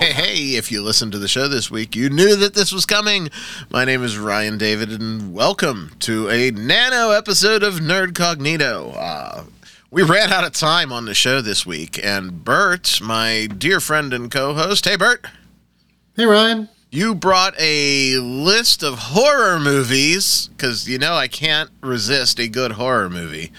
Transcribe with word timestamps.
Hey, 0.00 0.56
if 0.56 0.72
you 0.72 0.82
listened 0.82 1.12
to 1.12 1.18
the 1.18 1.28
show 1.28 1.46
this 1.46 1.70
week, 1.70 1.94
you 1.94 2.10
knew 2.10 2.34
that 2.36 2.54
this 2.54 2.72
was 2.72 2.84
coming. 2.84 3.28
My 3.70 3.84
name 3.84 4.02
is 4.02 4.18
Ryan 4.18 4.58
David, 4.58 4.90
and 4.90 5.32
welcome 5.32 5.92
to 6.00 6.28
a 6.28 6.50
nano 6.50 7.10
episode 7.10 7.62
of 7.62 7.74
Nerdcognito. 7.74 8.94
Uh, 8.96 9.44
we 9.92 10.02
ran 10.02 10.32
out 10.32 10.44
of 10.44 10.52
time 10.52 10.92
on 10.92 11.04
the 11.04 11.14
show 11.14 11.40
this 11.40 11.64
week, 11.64 12.00
and 12.02 12.44
Bert, 12.44 13.00
my 13.00 13.46
dear 13.46 13.78
friend 13.78 14.12
and 14.12 14.28
co 14.30 14.54
host, 14.54 14.86
hey, 14.86 14.96
Bert, 14.96 15.24
Hey, 16.16 16.24
Ryan. 16.26 16.68
You 16.90 17.14
brought 17.14 17.54
a 17.58 18.16
list 18.18 18.82
of 18.82 18.98
horror 18.98 19.58
movies 19.58 20.48
because 20.48 20.88
you 20.88 20.98
know 20.98 21.14
I 21.14 21.28
can't 21.28 21.70
resist 21.82 22.38
a 22.38 22.48
good 22.48 22.72
horror 22.72 23.10
movie. 23.10 23.52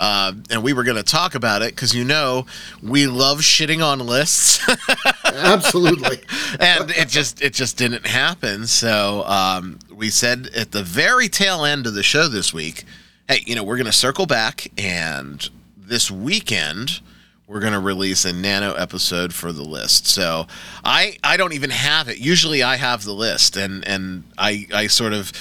Uh, 0.00 0.32
and 0.48 0.62
we 0.62 0.72
were 0.72 0.84
going 0.84 0.96
to 0.96 1.02
talk 1.02 1.34
about 1.34 1.60
it 1.60 1.74
because 1.74 1.92
you 1.92 2.04
know 2.04 2.46
we 2.82 3.08
love 3.08 3.38
shitting 3.38 3.84
on 3.84 3.98
lists. 3.98 4.60
Absolutely. 5.24 6.18
and 6.60 6.90
it 6.92 7.08
just 7.08 7.42
it 7.42 7.52
just 7.52 7.76
didn't 7.76 8.06
happen. 8.06 8.66
So 8.68 9.24
um, 9.26 9.80
we 9.92 10.10
said 10.10 10.50
at 10.54 10.70
the 10.70 10.84
very 10.84 11.28
tail 11.28 11.64
end 11.64 11.86
of 11.86 11.94
the 11.94 12.04
show 12.04 12.28
this 12.28 12.54
week, 12.54 12.84
hey, 13.28 13.42
you 13.44 13.56
know, 13.56 13.64
we're 13.64 13.76
going 13.76 13.86
to 13.86 13.92
circle 13.92 14.26
back, 14.26 14.70
and 14.78 15.48
this 15.76 16.12
weekend 16.12 17.00
we're 17.48 17.60
going 17.60 17.72
to 17.72 17.80
release 17.80 18.26
a 18.26 18.32
nano 18.32 18.74
episode 18.74 19.32
for 19.32 19.52
the 19.52 19.62
list. 19.64 20.06
So 20.06 20.46
I 20.84 21.16
I 21.24 21.38
don't 21.38 21.54
even 21.54 21.70
have 21.70 22.08
it. 22.08 22.18
Usually 22.18 22.62
I 22.62 22.76
have 22.76 23.04
the 23.04 23.14
list, 23.14 23.56
and 23.56 23.86
and 23.88 24.24
I 24.36 24.66
I 24.72 24.86
sort 24.86 25.14
of 25.14 25.32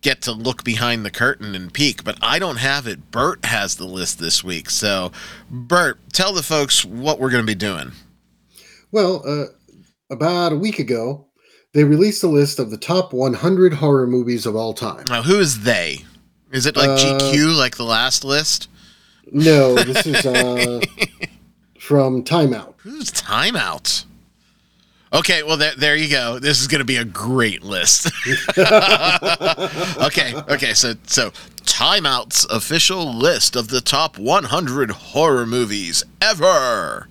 get 0.00 0.22
to 0.22 0.32
look 0.32 0.64
behind 0.64 1.04
the 1.04 1.10
curtain 1.10 1.54
and 1.54 1.72
peek, 1.72 2.02
but 2.04 2.16
I 2.22 2.38
don't 2.38 2.56
have 2.56 2.86
it. 2.86 3.10
Bert 3.10 3.44
has 3.44 3.76
the 3.76 3.84
list 3.84 4.18
this 4.18 4.42
week. 4.42 4.70
So 4.70 5.12
Bert, 5.50 5.98
tell 6.12 6.32
the 6.32 6.42
folks 6.42 6.84
what 6.84 7.20
we're 7.20 7.30
going 7.30 7.44
to 7.44 7.50
be 7.50 7.54
doing. 7.54 7.92
Well, 8.90 9.22
uh, 9.26 9.46
about 10.10 10.52
a 10.52 10.56
week 10.56 10.78
ago, 10.78 11.26
they 11.74 11.84
released 11.84 12.22
a 12.22 12.28
list 12.28 12.58
of 12.58 12.70
the 12.70 12.76
top 12.78 13.12
100 13.12 13.74
horror 13.74 14.06
movies 14.06 14.44
of 14.46 14.56
all 14.56 14.74
time. 14.74 15.04
Now, 15.08 15.22
who 15.22 15.38
is 15.38 15.60
they? 15.64 16.00
Is 16.50 16.66
it 16.66 16.76
like 16.76 16.90
Uh, 16.90 16.98
GQ, 16.98 17.56
like 17.56 17.76
the 17.76 17.84
last 17.84 18.24
list? 18.24 18.68
No, 19.30 19.74
this 19.76 20.06
is 20.06 20.26
uh, 20.26 20.80
from 21.82 22.22
Time 22.22 22.54
Out. 22.54 22.76
Who's 22.78 23.10
Time 23.10 23.56
Out? 23.56 24.04
Okay, 25.12 25.42
well 25.42 25.56
there, 25.56 25.74
there 25.76 25.96
you 25.96 26.08
go. 26.08 26.38
This 26.38 26.60
is 26.60 26.68
going 26.68 26.78
to 26.78 26.84
be 26.84 26.96
a 26.96 27.04
great 27.04 27.64
list. 27.64 28.06
okay, 28.56 30.34
okay. 30.48 30.72
So 30.74 30.94
so 31.06 31.32
Time 31.66 32.06
Out's 32.06 32.44
official 32.46 33.12
list 33.12 33.56
of 33.56 33.68
the 33.68 33.80
top 33.80 34.16
100 34.16 34.90
horror 34.92 35.44
movies 35.44 36.04
ever. 36.22 37.08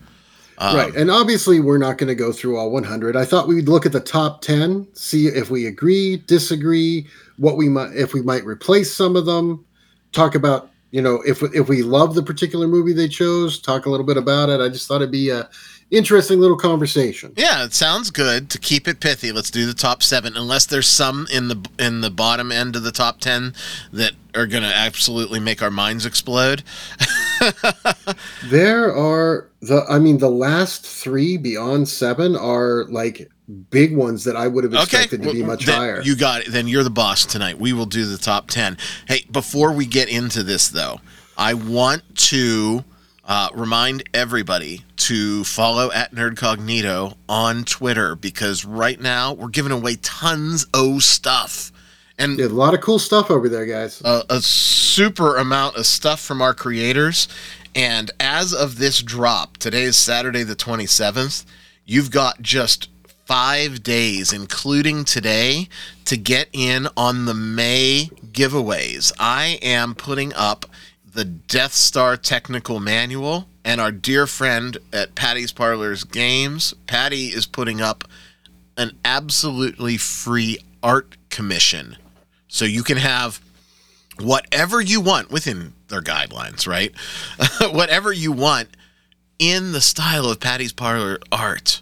Um, 0.58 0.75
right. 0.75 0.95
And 0.95 1.11
obviously, 1.11 1.59
we're 1.59 1.78
not 1.78 1.97
going 1.97 2.08
to 2.08 2.16
go 2.16 2.31
through 2.31 2.58
all 2.58 2.72
100. 2.72 3.16
I 3.17 3.25
thought 3.25 3.47
we'd 3.47 3.67
look 3.67 3.85
at 3.85 3.91
the 3.91 4.00
top 4.00 4.41
10, 4.41 4.88
see 4.94 5.28
if 5.28 5.52
we 5.52 5.66
agree, 5.66 6.17
disagree, 6.28 7.08
what 7.38 7.58
we 7.58 7.67
might, 7.67 7.94
if 7.95 8.13
we 8.13 8.22
might 8.22 8.45
replace 8.45 8.94
some 8.94 9.16
of 9.16 9.25
them, 9.25 9.66
talk 10.11 10.33
about, 10.33 10.70
you 10.92 11.02
know, 11.02 11.22
if, 11.25 11.42
if 11.42 11.70
we 11.70 11.84
love 11.84 12.16
the 12.16 12.23
particular 12.23 12.67
movie 12.67 12.94
they 12.94 13.08
chose, 13.08 13.59
talk 13.59 13.86
a 13.86 13.89
little 13.89 14.06
bit 14.06 14.17
about 14.17 14.50
it. 14.50 14.59
I 14.59 14.70
just 14.70 14.88
thought 14.88 14.97
it'd 14.97 15.11
be 15.11 15.30
a 15.30 15.50
interesting 15.89 16.39
little 16.39 16.58
conversation. 16.58 17.34
Yeah, 17.36 17.64
it 17.66 17.73
sounds 17.73 18.11
good. 18.11 18.50
To 18.50 18.59
keep 18.59 18.88
it 18.88 19.00
pithy, 19.00 19.31
let's 19.31 19.52
do 19.52 19.66
the 19.66 19.73
top 19.73 20.03
seven. 20.03 20.36
Unless 20.36 20.66
there's 20.67 20.88
some 20.88 21.28
in 21.31 21.47
the 21.47 21.69
in 21.80 22.02
the 22.02 22.09
bottom 22.09 22.52
end 22.52 22.75
of 22.75 22.84
the 22.84 22.92
top 22.92 23.19
ten 23.19 23.53
that 23.92 24.14
are 24.36 24.47
going 24.47 24.64
to 24.64 24.73
absolutely 24.73 25.39
make 25.39 25.62
our 25.62 25.72
minds 25.72 26.06
explode. 26.06 26.64
There 28.45 28.95
are 28.95 29.50
the 29.62 29.84
I 29.89 29.97
mean 29.97 30.19
the 30.19 30.30
last 30.30 30.86
three 30.86 31.38
beyond 31.38 31.88
seven 31.89 32.36
are 32.36 32.86
like 32.86 33.31
big 33.51 33.95
ones 33.95 34.23
that 34.23 34.35
I 34.35 34.47
would 34.47 34.63
have 34.63 34.73
expected 34.73 35.23
to 35.23 35.31
be 35.31 35.44
much 35.44 35.66
then 35.66 35.78
higher. 35.78 36.01
You 36.01 36.16
got 36.16 36.41
it. 36.41 36.51
Then 36.51 36.67
you're 36.67 36.84
the 36.84 36.89
boss 36.89 37.25
tonight. 37.25 37.59
We 37.59 37.73
will 37.73 37.85
do 37.85 38.06
the 38.06 38.17
top 38.17 38.50
10. 38.50 38.78
Hey, 39.07 39.25
before 39.31 39.73
we 39.73 39.85
get 39.85 40.09
into 40.09 40.44
this, 40.44 40.69
though, 40.69 41.01
I 41.38 41.53
want 41.53 42.03
to 42.29 42.84
uh, 43.25 43.50
remind 43.53 44.03
everybody 44.13 44.84
to 44.97 45.44
follow 45.44 45.91
at 45.91 46.13
Nerdcognito 46.13 47.16
on 47.28 47.63
Twitter 47.63 48.16
because 48.16 48.66
right 48.66 49.00
now 49.00 49.34
we're 49.34 49.50
giving 49.50 49.72
away 49.72 49.95
tons 50.01 50.66
of 50.73 51.03
stuff. 51.03 51.72
And 52.18 52.38
Yeah, 52.38 52.45
a 52.45 52.50
lot 52.50 52.73
of 52.73 52.81
cool 52.81 53.00
stuff 53.00 53.31
over 53.31 53.50
there, 53.50 53.66
guys. 53.66 54.01
a, 54.06 54.23
a 54.29 54.41
super 54.41 55.38
amount 55.38 55.78
of 55.78 55.85
stuff 55.85 56.19
from 56.19 56.41
our 56.41 56.53
creators. 56.53 57.28
And 57.73 58.12
as 58.19 58.53
of 58.53 58.78
this 58.78 59.01
drop, 59.01 59.57
today 59.57 59.83
is 59.83 59.95
Saturday 59.97 60.44
the 60.44 60.56
27th, 60.56 61.45
you've 61.85 62.12
got 62.12 62.41
just 62.41 62.89
five 63.31 63.81
days, 63.81 64.34
including 64.34 65.06
today, 65.06 65.69
to 66.03 66.18
get 66.18 66.50
in 66.52 66.86
on 66.97 67.24
the 67.24 67.34
May 67.34 68.09
giveaways. 68.34 69.14
I 69.18 69.58
am 69.62 69.96
putting 69.96 70.34
up 70.34 70.66
the 71.14 71.24
Death 71.24 71.72
Star 71.72 72.18
technical 72.18 72.81
manual, 72.81 73.47
and 73.64 73.80
our 73.80 73.90
dear 73.94 74.28
friend 74.28 74.78
at 74.92 75.16
Patty's 75.16 75.53
Parlors 75.53 76.03
Games, 76.03 76.74
Patty 76.88 77.28
is 77.28 77.46
putting 77.46 77.80
up 77.80 78.03
an 78.75 78.97
absolutely 79.06 79.96
free 79.96 80.59
art 80.84 81.16
commission. 81.30 81.96
So 82.50 82.66
you 82.66 82.84
can 82.84 82.98
have 82.98 83.40
whatever 84.19 84.81
you 84.81 85.00
want 85.00 85.31
within 85.31 85.72
their 85.88 86.02
guidelines, 86.02 86.68
right? 86.68 86.94
whatever 87.74 88.12
you 88.12 88.34
want 88.34 88.68
in 89.40 89.72
the 89.72 89.80
style 89.80 90.25
of 90.25 90.42
Patty's 90.42 90.74
Parlor 90.74 91.19
art 91.31 91.81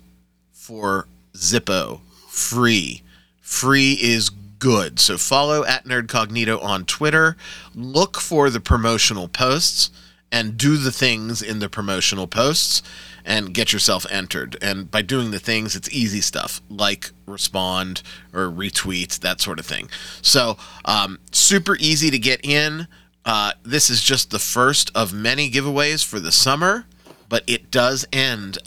for 0.51 1.07
Zippo, 1.39 2.01
free. 2.27 3.01
Free 3.41 3.93
is 3.93 4.29
good. 4.29 4.99
So 4.99 5.17
follow 5.17 5.63
at 5.63 5.85
Nerdcognito 5.85 6.61
on 6.63 6.85
Twitter. 6.85 7.37
Look 7.73 8.19
for 8.19 8.49
the 8.49 8.59
promotional 8.59 9.27
posts 9.27 9.89
and 10.31 10.57
do 10.57 10.77
the 10.77 10.91
things 10.91 11.41
in 11.41 11.59
the 11.59 11.69
promotional 11.69 12.27
posts 12.27 12.83
and 13.25 13.53
get 13.53 13.73
yourself 13.73 14.05
entered. 14.11 14.57
And 14.61 14.89
by 14.91 15.01
doing 15.01 15.31
the 15.31 15.39
things, 15.39 15.75
it's 15.75 15.91
easy 15.91 16.21
stuff 16.21 16.61
like 16.69 17.11
respond 17.25 18.01
or 18.33 18.47
retweet, 18.47 19.19
that 19.19 19.41
sort 19.41 19.59
of 19.59 19.65
thing. 19.65 19.89
So, 20.21 20.57
um, 20.85 21.19
super 21.31 21.77
easy 21.79 22.11
to 22.11 22.19
get 22.19 22.43
in. 22.43 22.87
Uh, 23.25 23.53
this 23.63 23.89
is 23.89 24.01
just 24.01 24.31
the 24.31 24.39
first 24.39 24.91
of 24.95 25.13
many 25.13 25.49
giveaways 25.49 26.05
for 26.05 26.19
the 26.19 26.31
summer, 26.31 26.85
but 27.27 27.43
it 27.47 27.71
does 27.71 28.05
end 28.11 28.57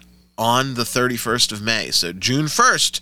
on 0.43 0.75
the 0.75 0.83
31st 0.83 1.53
of 1.53 1.63
May. 1.63 1.91
So, 1.93 2.13
June 2.13 2.47
1st, 2.47 3.01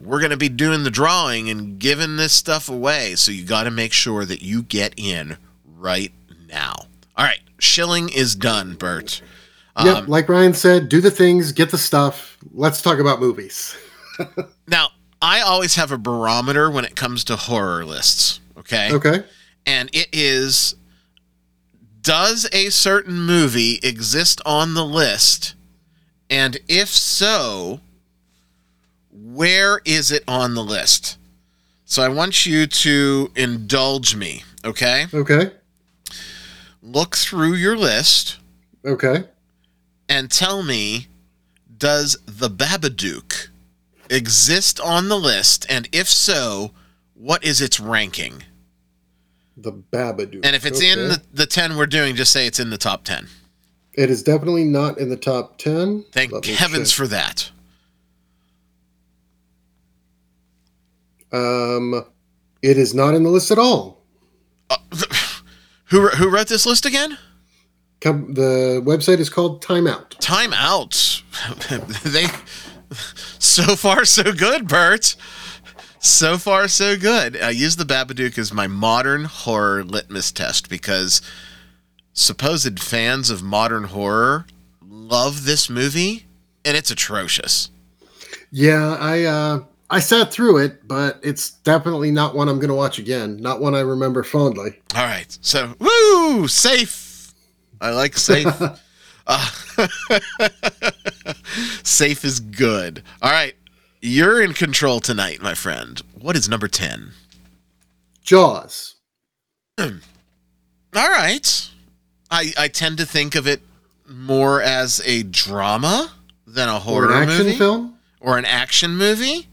we're 0.00 0.18
going 0.20 0.30
to 0.30 0.36
be 0.36 0.48
doing 0.48 0.82
the 0.82 0.90
drawing 0.90 1.50
and 1.50 1.78
giving 1.78 2.16
this 2.16 2.32
stuff 2.32 2.68
away. 2.70 3.14
So, 3.16 3.30
you 3.32 3.44
got 3.44 3.64
to 3.64 3.70
make 3.70 3.92
sure 3.92 4.24
that 4.24 4.40
you 4.42 4.62
get 4.62 4.94
in 4.96 5.36
right 5.76 6.12
now. 6.48 6.74
All 7.16 7.24
right, 7.26 7.40
shilling 7.58 8.08
is 8.08 8.34
done, 8.34 8.74
Bert. 8.76 9.20
yep, 9.84 9.96
Um, 9.96 10.06
like 10.06 10.28
Ryan 10.28 10.54
said, 10.54 10.88
do 10.88 11.00
the 11.02 11.10
things, 11.10 11.52
get 11.52 11.70
the 11.70 11.78
stuff. 11.78 12.38
Let's 12.54 12.80
talk 12.80 12.98
about 12.98 13.20
movies. 13.20 13.76
Now, 14.68 14.90
I 15.20 15.40
always 15.40 15.74
have 15.74 15.90
a 15.90 15.98
barometer 15.98 16.70
when 16.70 16.84
it 16.84 16.94
comes 16.94 17.24
to 17.24 17.36
horror 17.36 17.84
lists, 17.84 18.40
okay? 18.56 18.92
Okay. 18.92 19.24
And 19.66 19.90
it 19.92 20.08
is 20.12 20.76
does 22.02 22.48
a 22.52 22.70
certain 22.70 23.20
movie 23.20 23.78
exist 23.82 24.40
on 24.46 24.74
the 24.74 24.84
list? 24.84 25.54
And 26.30 26.58
if 26.68 26.88
so, 26.88 27.80
where 29.10 29.80
is 29.84 30.12
it 30.12 30.22
on 30.28 30.54
the 30.54 30.62
list? 30.62 31.18
So 31.84 32.02
I 32.02 32.08
want 32.08 32.46
you 32.46 32.66
to 32.68 33.32
indulge 33.34 34.14
me, 34.14 34.44
okay? 34.64 35.06
Okay. 35.12 35.50
Look 36.82 37.16
through 37.16 37.54
your 37.54 37.76
list 37.76 38.38
Okay. 38.86 39.24
and 40.08 40.30
tell 40.30 40.62
me 40.62 41.08
does 41.76 42.16
The 42.26 42.48
Babadook 42.48 43.48
exist 44.08 44.78
on 44.80 45.08
the 45.08 45.18
list? 45.18 45.66
And 45.68 45.88
if 45.92 46.08
so, 46.08 46.70
what 47.14 47.42
is 47.42 47.60
its 47.60 47.80
ranking? 47.80 48.44
The 49.56 49.72
Babadook. 49.72 50.40
And 50.44 50.54
if 50.54 50.64
it's 50.64 50.80
in 50.80 51.08
the, 51.08 51.22
the 51.32 51.46
10 51.46 51.76
we're 51.76 51.86
doing, 51.86 52.14
just 52.14 52.32
say 52.32 52.46
it's 52.46 52.60
in 52.60 52.70
the 52.70 52.78
top 52.78 53.04
10. 53.04 53.28
It 53.94 54.10
is 54.10 54.22
definitely 54.22 54.64
not 54.64 54.98
in 54.98 55.08
the 55.08 55.16
top 55.16 55.58
10. 55.58 56.04
Thank 56.12 56.32
Let 56.32 56.46
heavens 56.46 56.92
for 56.92 57.06
that. 57.08 57.50
Um, 61.32 62.04
it 62.62 62.76
is 62.78 62.94
not 62.94 63.14
in 63.14 63.22
the 63.22 63.30
list 63.30 63.50
at 63.50 63.58
all. 63.58 64.02
Who, 65.86 66.06
who 66.06 66.30
wrote 66.30 66.46
this 66.46 66.66
list 66.66 66.86
again? 66.86 67.18
Com- 68.00 68.34
the 68.34 68.80
website 68.86 69.18
is 69.18 69.28
called 69.28 69.60
Time 69.60 69.88
Out. 69.88 70.16
Timeout. 70.20 71.22
They 72.04 72.26
so 73.38 73.76
far 73.76 74.04
so 74.04 74.32
good, 74.32 74.68
Bert. 74.68 75.16
So 75.98 76.38
far 76.38 76.68
so 76.68 76.96
good. 76.96 77.36
I 77.36 77.50
use 77.50 77.76
the 77.76 77.84
Babadook 77.84 78.38
as 78.38 78.52
my 78.52 78.66
modern 78.66 79.24
horror 79.24 79.84
litmus 79.84 80.32
test 80.32 80.68
because 80.68 81.20
supposed 82.12 82.80
fans 82.80 83.30
of 83.30 83.42
modern 83.42 83.84
horror 83.84 84.46
love 85.10 85.44
this 85.44 85.68
movie, 85.68 86.26
and 86.64 86.76
it's 86.76 86.90
atrocious. 86.90 87.70
Yeah, 88.50 88.96
I 88.98 89.24
uh, 89.24 89.60
I 89.90 90.00
sat 90.00 90.32
through 90.32 90.58
it, 90.58 90.86
but 90.86 91.20
it's 91.22 91.50
definitely 91.50 92.10
not 92.10 92.34
one 92.34 92.48
I'm 92.48 92.58
going 92.58 92.68
to 92.68 92.74
watch 92.74 92.98
again. 92.98 93.36
Not 93.36 93.60
one 93.60 93.74
I 93.74 93.80
remember 93.80 94.22
fondly. 94.22 94.80
All 94.94 95.04
right, 95.04 95.36
so 95.40 95.74
woo, 95.78 96.48
safe. 96.48 97.32
I 97.80 97.90
like 97.90 98.16
safe. 98.16 98.46
uh, 99.26 99.50
safe 101.82 102.24
is 102.24 102.40
good. 102.40 103.02
All 103.22 103.30
right, 103.30 103.54
you're 104.00 104.42
in 104.42 104.52
control 104.52 105.00
tonight, 105.00 105.42
my 105.42 105.54
friend. 105.54 106.00
What 106.20 106.36
is 106.36 106.48
number 106.48 106.68
ten? 106.68 107.12
Jaws. 108.22 108.96
All 109.78 109.90
right. 110.94 111.70
I 112.30 112.52
I 112.58 112.68
tend 112.68 112.98
to 112.98 113.06
think 113.06 113.34
of 113.34 113.46
it 113.46 113.62
more 114.08 114.60
as 114.62 115.00
a 115.04 115.22
drama 115.22 116.12
than 116.46 116.68
a 116.68 116.76
Or 116.76 116.80
horror 116.80 117.12
an 117.12 117.28
action 117.28 117.44
movie 117.46 117.58
film. 117.58 117.94
or 118.20 118.38
an 118.38 118.44
action 118.44 118.96
movie. 118.96 119.46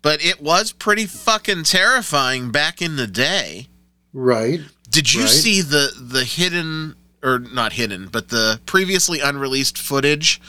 But 0.00 0.24
it 0.24 0.40
was 0.42 0.72
pretty 0.72 1.06
fucking 1.06 1.64
terrifying 1.64 2.50
back 2.50 2.82
in 2.82 2.96
the 2.96 3.06
day. 3.06 3.68
Right. 4.12 4.60
Did 4.90 5.12
you 5.14 5.20
Right. 5.22 5.30
see 5.30 5.60
the 5.60 5.92
the 5.98 6.24
hidden 6.24 6.96
or 7.22 7.38
not 7.38 7.74
hidden, 7.74 8.08
but 8.08 8.28
the 8.30 8.60
previously 8.66 9.20
unreleased 9.20 9.78
footage 9.78 10.40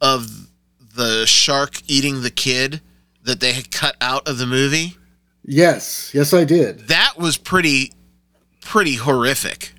of 0.00 0.46
the 0.94 1.26
shark 1.26 1.82
eating 1.88 2.22
the 2.22 2.30
kid 2.30 2.80
that 3.24 3.40
they 3.40 3.52
had 3.54 3.70
cut 3.70 3.96
out 4.00 4.26
of 4.28 4.38
the 4.38 4.46
movie? 4.46 4.96
Yes. 5.44 6.10
Yes, 6.14 6.32
I 6.32 6.44
did. 6.44 6.86
That 6.88 7.18
was 7.18 7.36
pretty 7.36 7.92
pretty 8.60 8.94
horrific 8.94 9.74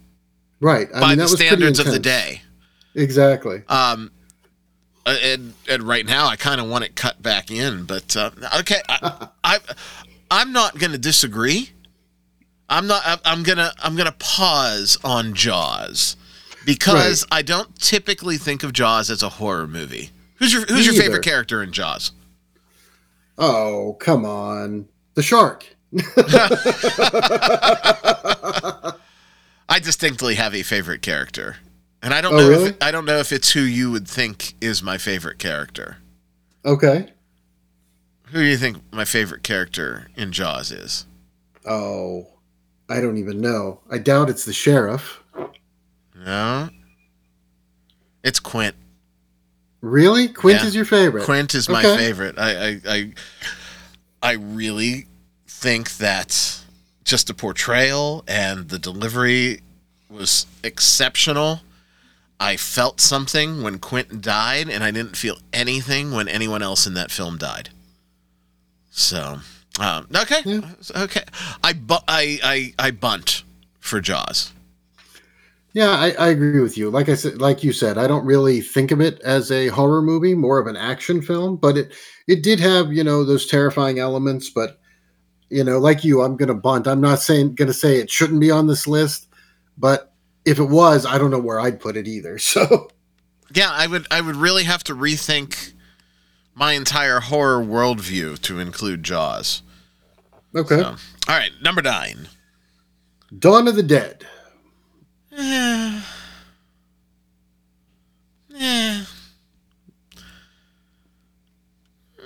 Right. 0.64 0.88
I 0.96 1.00
by 1.02 1.10
mean, 1.10 1.18
the 1.18 1.28
standards 1.28 1.80
of 1.80 1.88
the 1.88 2.00
day. 2.00 2.42
Exactly. 2.96 3.64
Um, 3.68 4.12
and, 5.06 5.54
and 5.70 5.84
right 5.84 6.06
now, 6.06 6.28
I 6.28 6.38
kind 6.38 6.62
of 6.62 6.70
want 6.70 6.86
it 6.86 6.96
cut 6.96 7.22
back 7.22 7.52
in, 7.52 7.84
but 7.84 8.16
uh, 8.16 8.32
okay, 8.62 8.80
I, 8.88 9.28
I, 9.44 9.60
I'm 10.32 10.54
not 10.54 10.80
going 10.80 10.94
to 10.94 10.98
disagree. 10.98 11.72
I'm 12.70 12.88
not. 12.88 13.20
I'm 13.26 13.44
gonna. 13.44 13.74
I'm 13.84 13.98
gonna 13.98 14.14
pause 14.14 14.98
on 15.04 15.34
Jaws 15.34 16.16
because 16.66 17.26
I 17.30 17.42
don't 17.42 17.78
typically 17.78 18.38
think 18.38 18.64
of 18.64 18.72
Jaws 18.72 19.12
as 19.12 19.22
a 19.22 19.28
horror 19.28 19.68
movie. 19.68 20.12
Who's 20.36 20.54
your 20.54 20.66
Who's 20.66 20.80
Me 20.80 20.86
your 20.86 20.94
favorite 20.94 21.16
either. 21.16 21.20
character 21.20 21.62
in 21.62 21.74
Jaws? 21.74 22.14
Oh, 23.38 23.98
come 24.00 24.26
on. 24.26 24.88
The 25.16 25.22
shark. 25.22 25.76
I 29.74 29.80
distinctly 29.80 30.36
have 30.36 30.54
a 30.54 30.62
favorite 30.62 31.02
character, 31.02 31.58
and 32.04 32.14
I 32.14 32.22
don't 32.22 32.36
Oh, 32.36 32.38
know. 32.38 32.48
really? 32.50 32.70
If, 32.70 32.76
I 32.80 32.92
don't 32.92 33.06
know 33.06 33.18
if 33.18 33.32
it's 33.32 33.54
who 33.54 33.62
you 33.62 33.90
would 33.90 34.08
think 34.08 34.54
is 34.62 34.84
my 34.84 35.00
favorite 35.00 35.40
character. 35.40 35.98
Okay. 36.64 37.12
Who 38.28 38.38
do 38.42 38.46
you 38.46 38.58
think 38.58 38.78
my 38.94 39.04
favorite 39.04 39.42
character 39.42 40.10
in 40.16 40.32
Jaws 40.32 40.72
is? 40.72 41.08
Oh, 41.66 42.28
I 42.88 43.02
don't 43.02 43.18
even 43.18 43.42
know. 43.42 43.80
I 43.90 43.98
doubt 43.98 44.30
it's 44.30 44.46
the 44.46 44.54
sheriff. 44.54 45.24
No. 46.16 46.70
It's 48.24 48.40
Quint. 48.40 48.76
Really? 49.82 50.28
Quint 50.28 50.62
Yeah. 50.62 50.68
is 50.68 50.76
your 50.76 50.86
favorite? 50.86 51.24
Quint 51.24 51.56
is 51.56 51.68
my 51.68 51.82
favorite. 51.82 52.38
I, 52.38 52.68
I 52.68 52.82
I 52.86 53.14
I 54.22 54.32
really 54.34 55.08
think 55.48 55.98
that 55.98 56.60
just 57.04 57.28
the 57.28 57.34
portrayal 57.34 58.24
and 58.28 58.70
the 58.70 58.80
delivery 58.80 59.62
was 60.10 60.46
exceptional. 60.64 61.62
I 62.40 62.58
felt 62.58 63.00
something 63.00 63.64
when 63.64 63.80
Quint 63.80 64.22
died, 64.22 64.68
and 64.70 64.84
I 64.84 64.92
didn't 64.92 65.16
feel 65.16 65.38
anything 65.54 66.12
when 66.12 66.28
anyone 66.28 66.62
else 66.62 66.86
in 66.86 66.94
that 66.96 67.12
film 67.12 67.38
died. 67.38 67.70
So, 68.92 69.40
um, 69.80 70.08
okay, 70.16 70.42
Yeah. 70.44 70.62
okay. 70.96 71.24
I, 71.64 71.74
bu- 71.74 72.04
I 72.08 72.40
I 72.44 72.74
I 72.88 72.92
bunt 72.92 73.44
for 73.80 74.02
Jaws. 74.02 74.52
Yeah, 75.74 75.90
I, 75.90 76.12
I 76.20 76.28
agree 76.28 76.60
with 76.60 76.78
you. 76.78 76.92
Like 76.92 77.10
I 77.10 77.16
said, 77.16 77.42
like 77.42 77.64
you 77.64 77.74
said, 77.74 77.98
I 77.98 78.06
don't 78.06 78.26
really 78.26 78.62
think 78.62 78.92
of 78.92 79.02
it 79.02 79.20
as 79.22 79.52
a 79.52 79.70
horror 79.70 80.04
movie, 80.04 80.36
more 80.36 80.60
of 80.60 80.68
an 80.68 80.78
action 80.78 81.22
film. 81.22 81.56
But 81.58 81.78
it 81.78 81.94
it 82.28 82.44
did 82.44 82.60
have 82.60 82.94
you 82.94 83.04
know 83.04 83.24
those 83.24 83.48
terrifying 83.48 83.98
elements. 84.00 84.50
But 84.50 84.80
you 85.54 85.64
know, 85.64 85.78
like 85.80 86.04
you, 86.04 86.22
I'm 86.22 86.36
gonna 86.36 86.54
bunt. 86.54 86.88
I'm 86.88 87.02
not 87.02 87.20
saying 87.22 87.56
gonna 87.56 87.74
say 87.74 87.98
it 88.00 88.10
shouldn't 88.12 88.40
be 88.42 88.52
on 88.52 88.68
this 88.68 88.88
list, 88.88 89.28
but 89.78 90.12
if 90.46 90.60
it 90.60 90.66
was, 90.66 91.06
I 91.06 91.18
don't 91.18 91.32
know 91.32 91.40
where 91.40 91.60
I'd 91.60 91.80
put 91.80 91.96
it 91.98 92.08
either. 92.08 92.38
So 92.40 92.90
Yeah, 93.54 93.70
I 93.72 93.88
would 93.88 94.08
I 94.12 94.20
would 94.22 94.36
really 94.36 94.64
have 94.64 94.84
to 94.86 94.96
rethink 94.96 95.74
my 96.56 96.74
entire 96.74 97.20
horror 97.20 97.64
worldview 97.64 98.40
to 98.40 98.60
include 98.60 99.04
Jaws. 99.04 99.62
okay, 100.56 100.78
So, 100.78 100.86
all 100.86 100.96
right, 101.38 101.52
number 101.62 101.82
nine. 101.82 102.28
Dawn 103.40 103.68
of 103.68 103.76
the 103.76 103.84
Dead. 103.84 104.26
Eh. 105.36 106.02
Eh. 108.56 109.04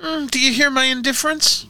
Mm, 0.03 0.29
Do 0.29 0.39
you 0.39 0.51
hear 0.51 0.69
my 0.69 0.85
indifference? 0.85 1.65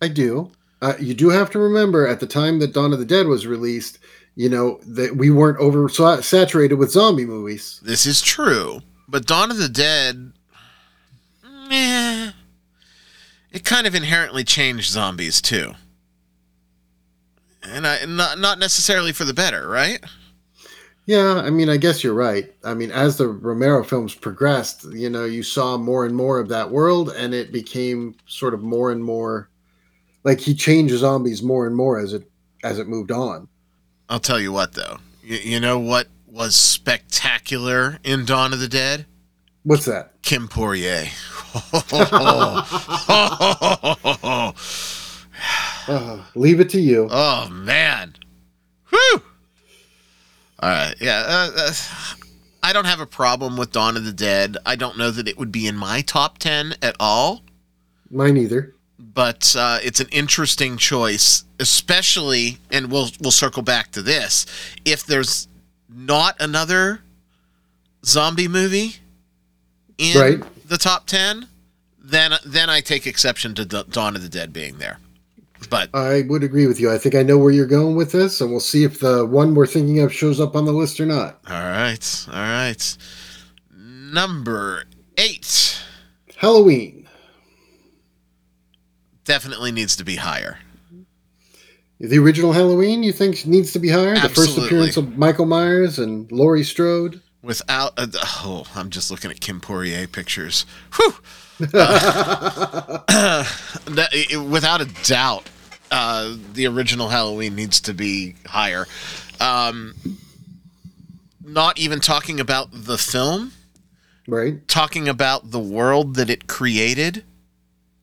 I 0.00 0.06
do. 0.08 0.52
Uh, 0.82 0.94
you 0.98 1.14
do 1.14 1.30
have 1.30 1.48
to 1.48 1.60
remember 1.60 2.08
at 2.08 2.18
the 2.18 2.26
time 2.26 2.58
that 2.58 2.72
Dawn 2.72 2.92
of 2.92 2.98
the 2.98 3.04
Dead 3.04 3.28
was 3.28 3.46
released, 3.46 4.00
you 4.34 4.48
know 4.48 4.80
that 4.84 5.16
we 5.16 5.30
weren't 5.30 5.58
over 5.58 5.88
saturated 5.88 6.74
with 6.74 6.90
zombie 6.90 7.24
movies. 7.24 7.80
This 7.84 8.04
is 8.04 8.20
true, 8.20 8.80
but 9.06 9.24
Dawn 9.24 9.52
of 9.52 9.58
the 9.58 9.68
Dead, 9.68 10.32
eh, 11.70 12.32
it 13.52 13.64
kind 13.64 13.86
of 13.86 13.94
inherently 13.94 14.42
changed 14.42 14.90
zombies 14.90 15.40
too, 15.40 15.74
and 17.62 17.86
I 17.86 18.04
not 18.04 18.40
not 18.40 18.58
necessarily 18.58 19.12
for 19.12 19.24
the 19.24 19.34
better, 19.34 19.68
right? 19.68 20.04
Yeah, 21.06 21.42
I 21.44 21.50
mean, 21.50 21.68
I 21.68 21.76
guess 21.76 22.02
you're 22.02 22.14
right. 22.14 22.52
I 22.64 22.74
mean, 22.74 22.90
as 22.90 23.18
the 23.18 23.28
Romero 23.28 23.84
films 23.84 24.14
progressed, 24.14 24.84
you 24.92 25.10
know, 25.10 25.26
you 25.26 25.44
saw 25.44 25.76
more 25.76 26.04
and 26.06 26.16
more 26.16 26.40
of 26.40 26.48
that 26.48 26.70
world, 26.70 27.12
and 27.16 27.34
it 27.34 27.52
became 27.52 28.16
sort 28.26 28.52
of 28.52 28.62
more 28.62 28.90
and 28.90 29.04
more 29.04 29.48
like 30.24 30.40
he 30.40 30.54
changed 30.54 30.94
zombies 30.94 31.42
more 31.42 31.66
and 31.66 31.76
more 31.76 31.98
as 31.98 32.12
it 32.12 32.28
as 32.64 32.78
it 32.78 32.88
moved 32.88 33.10
on. 33.10 33.48
I'll 34.08 34.20
tell 34.20 34.40
you 34.40 34.52
what, 34.52 34.74
though. 34.74 34.98
You, 35.22 35.36
you 35.38 35.60
know 35.60 35.78
what 35.78 36.08
was 36.26 36.54
spectacular 36.54 37.98
in 38.04 38.24
Dawn 38.24 38.52
of 38.52 38.60
the 38.60 38.68
Dead? 38.68 39.06
What's 39.64 39.84
that? 39.86 40.12
Kim 40.22 40.48
Poirier. 40.48 41.06
Uh, 45.88 46.22
leave 46.36 46.60
it 46.60 46.68
to 46.70 46.80
you. 46.80 47.08
oh 47.10 47.48
man. 47.50 48.14
Whew. 48.90 49.22
All 50.60 50.68
right. 50.70 50.94
Yeah. 51.00 51.24
Uh, 51.26 51.50
uh, 51.56 51.72
I 52.62 52.72
don't 52.72 52.84
have 52.84 53.00
a 53.00 53.06
problem 53.06 53.56
with 53.56 53.72
Dawn 53.72 53.96
of 53.96 54.04
the 54.04 54.12
Dead. 54.12 54.56
I 54.64 54.76
don't 54.76 54.96
know 54.96 55.10
that 55.10 55.26
it 55.26 55.36
would 55.38 55.50
be 55.50 55.66
in 55.66 55.76
my 55.76 56.02
top 56.02 56.38
ten 56.38 56.74
at 56.80 56.94
all. 57.00 57.42
Mine 58.10 58.36
either. 58.36 58.74
But 59.14 59.54
uh, 59.58 59.78
it's 59.82 60.00
an 60.00 60.08
interesting 60.12 60.76
choice, 60.76 61.44
especially, 61.58 62.58
and 62.70 62.90
we'll 62.90 63.10
we'll 63.20 63.30
circle 63.32 63.62
back 63.62 63.90
to 63.92 64.02
this. 64.02 64.46
If 64.84 65.04
there's 65.04 65.48
not 65.88 66.36
another 66.40 67.00
zombie 68.04 68.48
movie 68.48 68.96
in 69.98 70.18
Right. 70.20 70.68
the 70.68 70.78
top 70.78 71.06
ten, 71.06 71.48
then 72.02 72.32
then 72.46 72.70
I 72.70 72.80
take 72.80 73.06
exception 73.06 73.54
to 73.56 73.64
Da- 73.64 73.82
Dawn 73.84 74.16
of 74.16 74.22
the 74.22 74.28
Dead 74.28 74.52
being 74.52 74.78
there. 74.78 74.98
But 75.70 75.90
I 75.94 76.22
would 76.28 76.42
agree 76.42 76.66
with 76.66 76.80
you. 76.80 76.90
I 76.92 76.98
think 76.98 77.14
I 77.14 77.22
know 77.22 77.38
where 77.38 77.52
you're 77.52 77.66
going 77.66 77.94
with 77.94 78.10
this, 78.12 78.40
and 78.40 78.50
we'll 78.50 78.58
see 78.60 78.82
if 78.84 78.98
the 79.00 79.24
one 79.26 79.54
we're 79.54 79.66
thinking 79.66 80.00
of 80.00 80.12
shows 80.12 80.40
up 80.40 80.56
on 80.56 80.64
the 80.64 80.72
list 80.72 80.98
or 81.00 81.06
not. 81.06 81.38
all 81.48 81.54
right, 81.54 82.26
all 82.28 82.34
right. 82.34 82.96
Number 83.76 84.84
eight 85.16 85.80
Halloween. 86.36 87.01
Definitely 89.24 89.72
needs 89.72 89.96
to 89.96 90.04
be 90.04 90.16
higher. 90.16 90.58
The 92.00 92.18
original 92.18 92.52
Halloween, 92.52 93.02
you 93.04 93.12
think 93.12 93.46
needs 93.46 93.72
to 93.72 93.78
be 93.78 93.88
higher? 93.88 94.18
The 94.18 94.28
first 94.28 94.58
appearance 94.58 94.96
of 94.96 95.16
Michael 95.16 95.46
Myers 95.46 95.98
and 96.00 96.30
Laurie 96.32 96.64
Strode. 96.64 97.20
Without, 97.42 97.96
a, 97.98 98.08
oh, 98.44 98.64
I'm 98.74 98.90
just 98.90 99.10
looking 99.10 99.30
at 99.30 99.40
Kim 99.40 99.60
Poirier 99.60 100.06
pictures. 100.08 100.66
Whew. 100.96 101.14
Uh, 101.74 103.44
that, 103.86 104.08
it- 104.12 104.36
without 104.38 104.80
a 104.80 104.86
doubt, 105.04 105.48
uh, 105.92 106.34
the 106.54 106.66
original 106.66 107.08
Halloween 107.08 107.54
needs 107.54 107.80
to 107.82 107.94
be 107.94 108.34
higher. 108.46 108.86
Um, 109.38 109.94
not 111.44 111.78
even 111.78 112.00
talking 112.00 112.40
about 112.40 112.68
the 112.72 112.98
film, 112.98 113.52
Right. 114.26 114.66
talking 114.66 115.06
about 115.08 115.52
the 115.52 115.60
world 115.60 116.16
that 116.16 116.30
it 116.30 116.48
created 116.48 117.22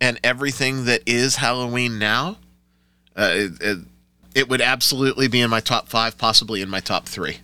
and 0.02 0.20
everything 0.24 0.86
that 0.86 1.02
is 1.06 1.38
Halloween 1.38 2.00
now. 2.00 2.38
Uh, 3.16 3.32
it, 3.34 3.52
it, 3.62 3.78
it 4.36 4.50
would 4.50 4.62
absolutely 4.62 5.28
be 5.28 5.42
in 5.42 5.50
my 5.50 5.60
top 5.60 5.90
five, 5.90 6.18
possibly 6.18 6.62
in 6.62 6.70
my 6.70 6.80
top 6.80 7.08
three. 7.08 7.38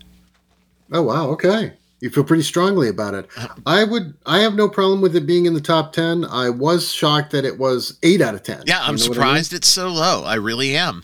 Oh 0.92 1.02
wow, 1.02 1.30
okay. 1.30 1.74
You 2.02 2.10
feel 2.10 2.24
pretty 2.24 2.44
strongly 2.44 2.88
about 2.90 3.14
it. 3.16 3.28
Uh, 3.38 3.48
I 3.66 3.84
would. 3.84 4.14
I 4.26 4.40
have 4.40 4.54
no 4.54 4.70
problem 4.70 5.02
with 5.02 5.16
it 5.16 5.26
being 5.26 5.46
in 5.46 5.54
the 5.54 5.62
top 5.62 5.94
ten. 5.94 6.24
I 6.26 6.50
was 6.50 6.92
shocked 6.92 7.32
that 7.32 7.46
it 7.46 7.58
was 7.58 7.98
eight 8.04 8.22
out 8.22 8.36
of 8.36 8.44
ten. 8.44 8.64
Yeah, 8.66 8.80
I'm 8.82 8.96
You 8.96 9.04
know 9.04 9.10
what 9.10 9.18
I 9.18 9.24
mean? 9.32 9.44
surprised 9.44 9.54
it's 9.54 9.68
so 9.68 9.88
low. 9.90 10.24
I 10.24 10.36
really 10.36 10.78
am. 10.78 11.04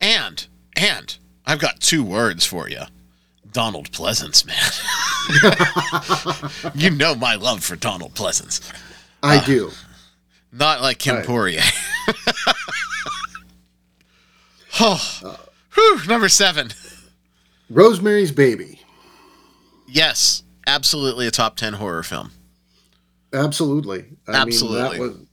And 0.00 0.46
and 0.76 1.16
I've 1.44 1.58
got 1.58 1.80
two 1.80 2.02
words 2.02 2.46
for 2.46 2.68
you. 2.68 2.80
Donald 3.52 3.90
Pleasence, 3.90 4.46
man. 4.46 4.56
you 6.74 6.90
know 6.90 7.14
my 7.14 7.34
love 7.34 7.62
for 7.62 7.76
Donald 7.76 8.14
Pleasence. 8.14 8.60
I 9.22 9.44
do. 9.44 9.70
Not 10.52 10.82
like 10.82 10.98
Kim 10.98 11.16
Right. 11.16 11.26
Poirier. 11.26 11.62
oh. 14.80 15.36
Whew, 15.74 16.00
number 16.08 16.28
seven. 16.28 16.70
Rosemary's 17.68 18.32
Baby. 18.32 18.80
Yes, 19.86 20.42
absolutely 20.66 21.26
a 21.26 21.30
top 21.30 21.56
10 21.56 21.74
horror 21.74 22.02
film. 22.02 22.30
Absolutely. 23.32 24.06
I 24.26 24.32
Absolutely. 24.32 24.98
Mean, 24.98 25.08
that 25.08 25.18
was, 25.18 25.26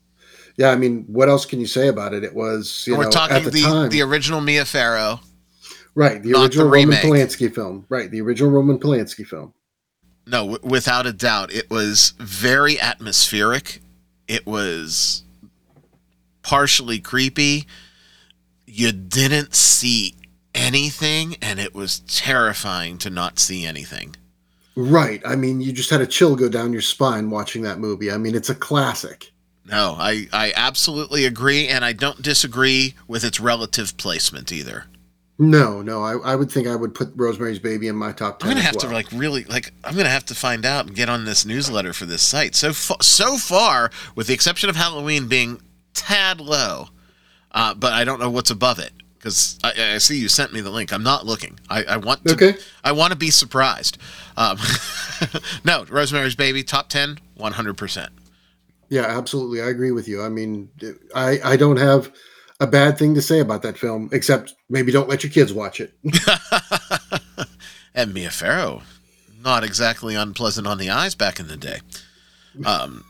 yeah, 0.57 0.69
I 0.69 0.75
mean, 0.75 1.05
what 1.07 1.29
else 1.29 1.45
can 1.45 1.59
you 1.59 1.67
say 1.67 1.87
about 1.87 2.13
it? 2.13 2.23
It 2.23 2.33
was, 2.35 2.83
you 2.87 2.95
We're 2.97 3.05
know, 3.05 3.09
talking 3.11 3.37
at 3.37 3.43
the, 3.43 3.49
the, 3.51 3.61
time, 3.63 3.89
the 3.89 4.01
original 4.03 4.41
Mia 4.41 4.65
Farrow. 4.65 5.19
right? 5.95 6.21
The 6.21 6.29
not 6.31 6.51
the 6.51 6.63
original 6.63 6.69
Roman. 6.69 6.97
Polanski 6.97 7.53
film, 7.53 7.85
right? 7.89 8.09
The 8.11 8.21
original 8.21 8.51
Roman 8.51 8.77
Polanski 8.79 9.25
film. 9.25 9.53
No, 10.27 10.51
w- 10.51 10.59
without 10.63 11.05
a 11.07 11.13
doubt, 11.13 11.51
it 11.51 11.69
was 11.71 12.13
very 12.19 12.79
atmospheric. 12.79 13.81
It 14.27 14.45
was 14.45 15.23
partially 16.41 16.99
creepy. 16.99 17.67
You 18.65 18.91
didn't 18.91 19.55
see 19.55 20.15
anything, 20.53 21.37
and 21.41 21.59
it 21.59 21.73
was 21.73 21.99
terrifying 21.99 22.97
to 22.99 23.09
not 23.09 23.39
see 23.39 23.65
anything. 23.65 24.15
Right. 24.75 25.21
I 25.25 25.35
mean, 25.35 25.61
you 25.61 25.71
just 25.71 25.89
had 25.89 26.01
a 26.01 26.07
chill 26.07 26.35
go 26.35 26.49
down 26.49 26.71
your 26.71 26.81
spine 26.81 27.29
watching 27.29 27.63
that 27.63 27.79
movie. 27.79 28.11
I 28.11 28.17
mean, 28.17 28.35
it's 28.35 28.49
a 28.49 28.55
classic. 28.55 29.31
No, 29.65 29.95
I, 29.97 30.27
I 30.31 30.53
absolutely 30.55 31.25
agree, 31.25 31.67
and 31.67 31.83
I 31.83 31.93
don't 31.93 32.21
disagree 32.21 32.95
with 33.07 33.23
its 33.23 33.39
relative 33.39 33.97
placement 33.97 34.51
either. 34.51 34.85
No, 35.39 35.83
no, 35.83 36.03
I, 36.03 36.31
I 36.31 36.35
would 36.35 36.51
think 36.51 36.67
I 36.67 36.75
would 36.75 36.95
put 36.95 37.13
Rosemary's 37.15 37.59
Baby 37.59 37.87
in 37.89 37.95
my 37.95 38.11
top 38.11 38.39
ten. 38.39 38.49
I'm 38.49 38.55
gonna 38.55 38.65
have 38.65 38.77
to 38.77 38.87
like 38.87 39.11
really 39.11 39.43
like 39.43 39.71
I'm 39.83 39.95
gonna 39.95 40.09
have 40.09 40.25
to 40.25 40.35
find 40.35 40.65
out 40.65 40.87
and 40.87 40.95
get 40.95 41.09
on 41.09 41.25
this 41.25 41.45
newsletter 41.45 41.93
for 41.93 42.05
this 42.05 42.23
site. 42.23 42.55
So 42.55 42.73
fa- 42.73 43.03
so 43.03 43.37
far, 43.37 43.91
with 44.15 44.27
the 44.27 44.33
exception 44.33 44.67
of 44.69 44.75
Halloween 44.75 45.27
being 45.27 45.61
tad 45.93 46.41
low, 46.41 46.89
uh, 47.51 47.75
but 47.75 47.93
I 47.93 48.03
don't 48.03 48.19
know 48.19 48.31
what's 48.31 48.49
above 48.49 48.79
it 48.79 48.93
because 49.13 49.59
I, 49.63 49.93
I 49.93 49.97
see 49.99 50.17
you 50.17 50.27
sent 50.27 50.53
me 50.53 50.61
the 50.61 50.71
link. 50.71 50.91
I'm 50.91 51.03
not 51.03 51.23
looking. 51.27 51.59
I, 51.69 51.83
I 51.83 51.97
want 51.97 52.25
to. 52.25 52.33
Okay. 52.33 52.55
I 52.83 52.91
want 52.91 53.11
to 53.11 53.17
be 53.17 53.29
surprised. 53.29 53.99
Um, 54.37 54.57
no, 55.63 55.85
Rosemary's 55.87 56.35
Baby 56.35 56.63
top 56.63 56.89
ten, 56.89 57.19
100. 57.35 57.77
percent 57.77 58.09
Yeah, 58.89 59.05
absolutely. 59.05 59.61
I 59.61 59.67
agree 59.67 59.91
with 59.91 60.07
you. 60.07 60.23
I 60.23 60.29
mean, 60.29 60.69
I 61.13 61.39
I 61.43 61.57
don't 61.57 61.77
have 61.77 62.11
a 62.59 62.67
bad 62.67 62.97
thing 62.97 63.13
to 63.15 63.21
say 63.21 63.39
about 63.39 63.61
that 63.63 63.77
film, 63.77 64.09
except 64.11 64.55
maybe 64.69 64.91
don't 64.91 65.09
let 65.09 65.23
your 65.23 65.31
kids 65.31 65.53
watch 65.53 65.79
it. 65.79 65.93
And 67.95 68.13
Mia 68.13 68.29
Farrow, 68.29 68.83
not 69.43 69.63
exactly 69.63 70.13
unpleasant 70.13 70.67
on 70.67 70.77
the 70.77 70.91
eyes 70.91 71.15
back 71.15 71.39
in 71.39 71.47
the 71.47 71.57
day. 71.57 71.79
Um, 72.63 73.05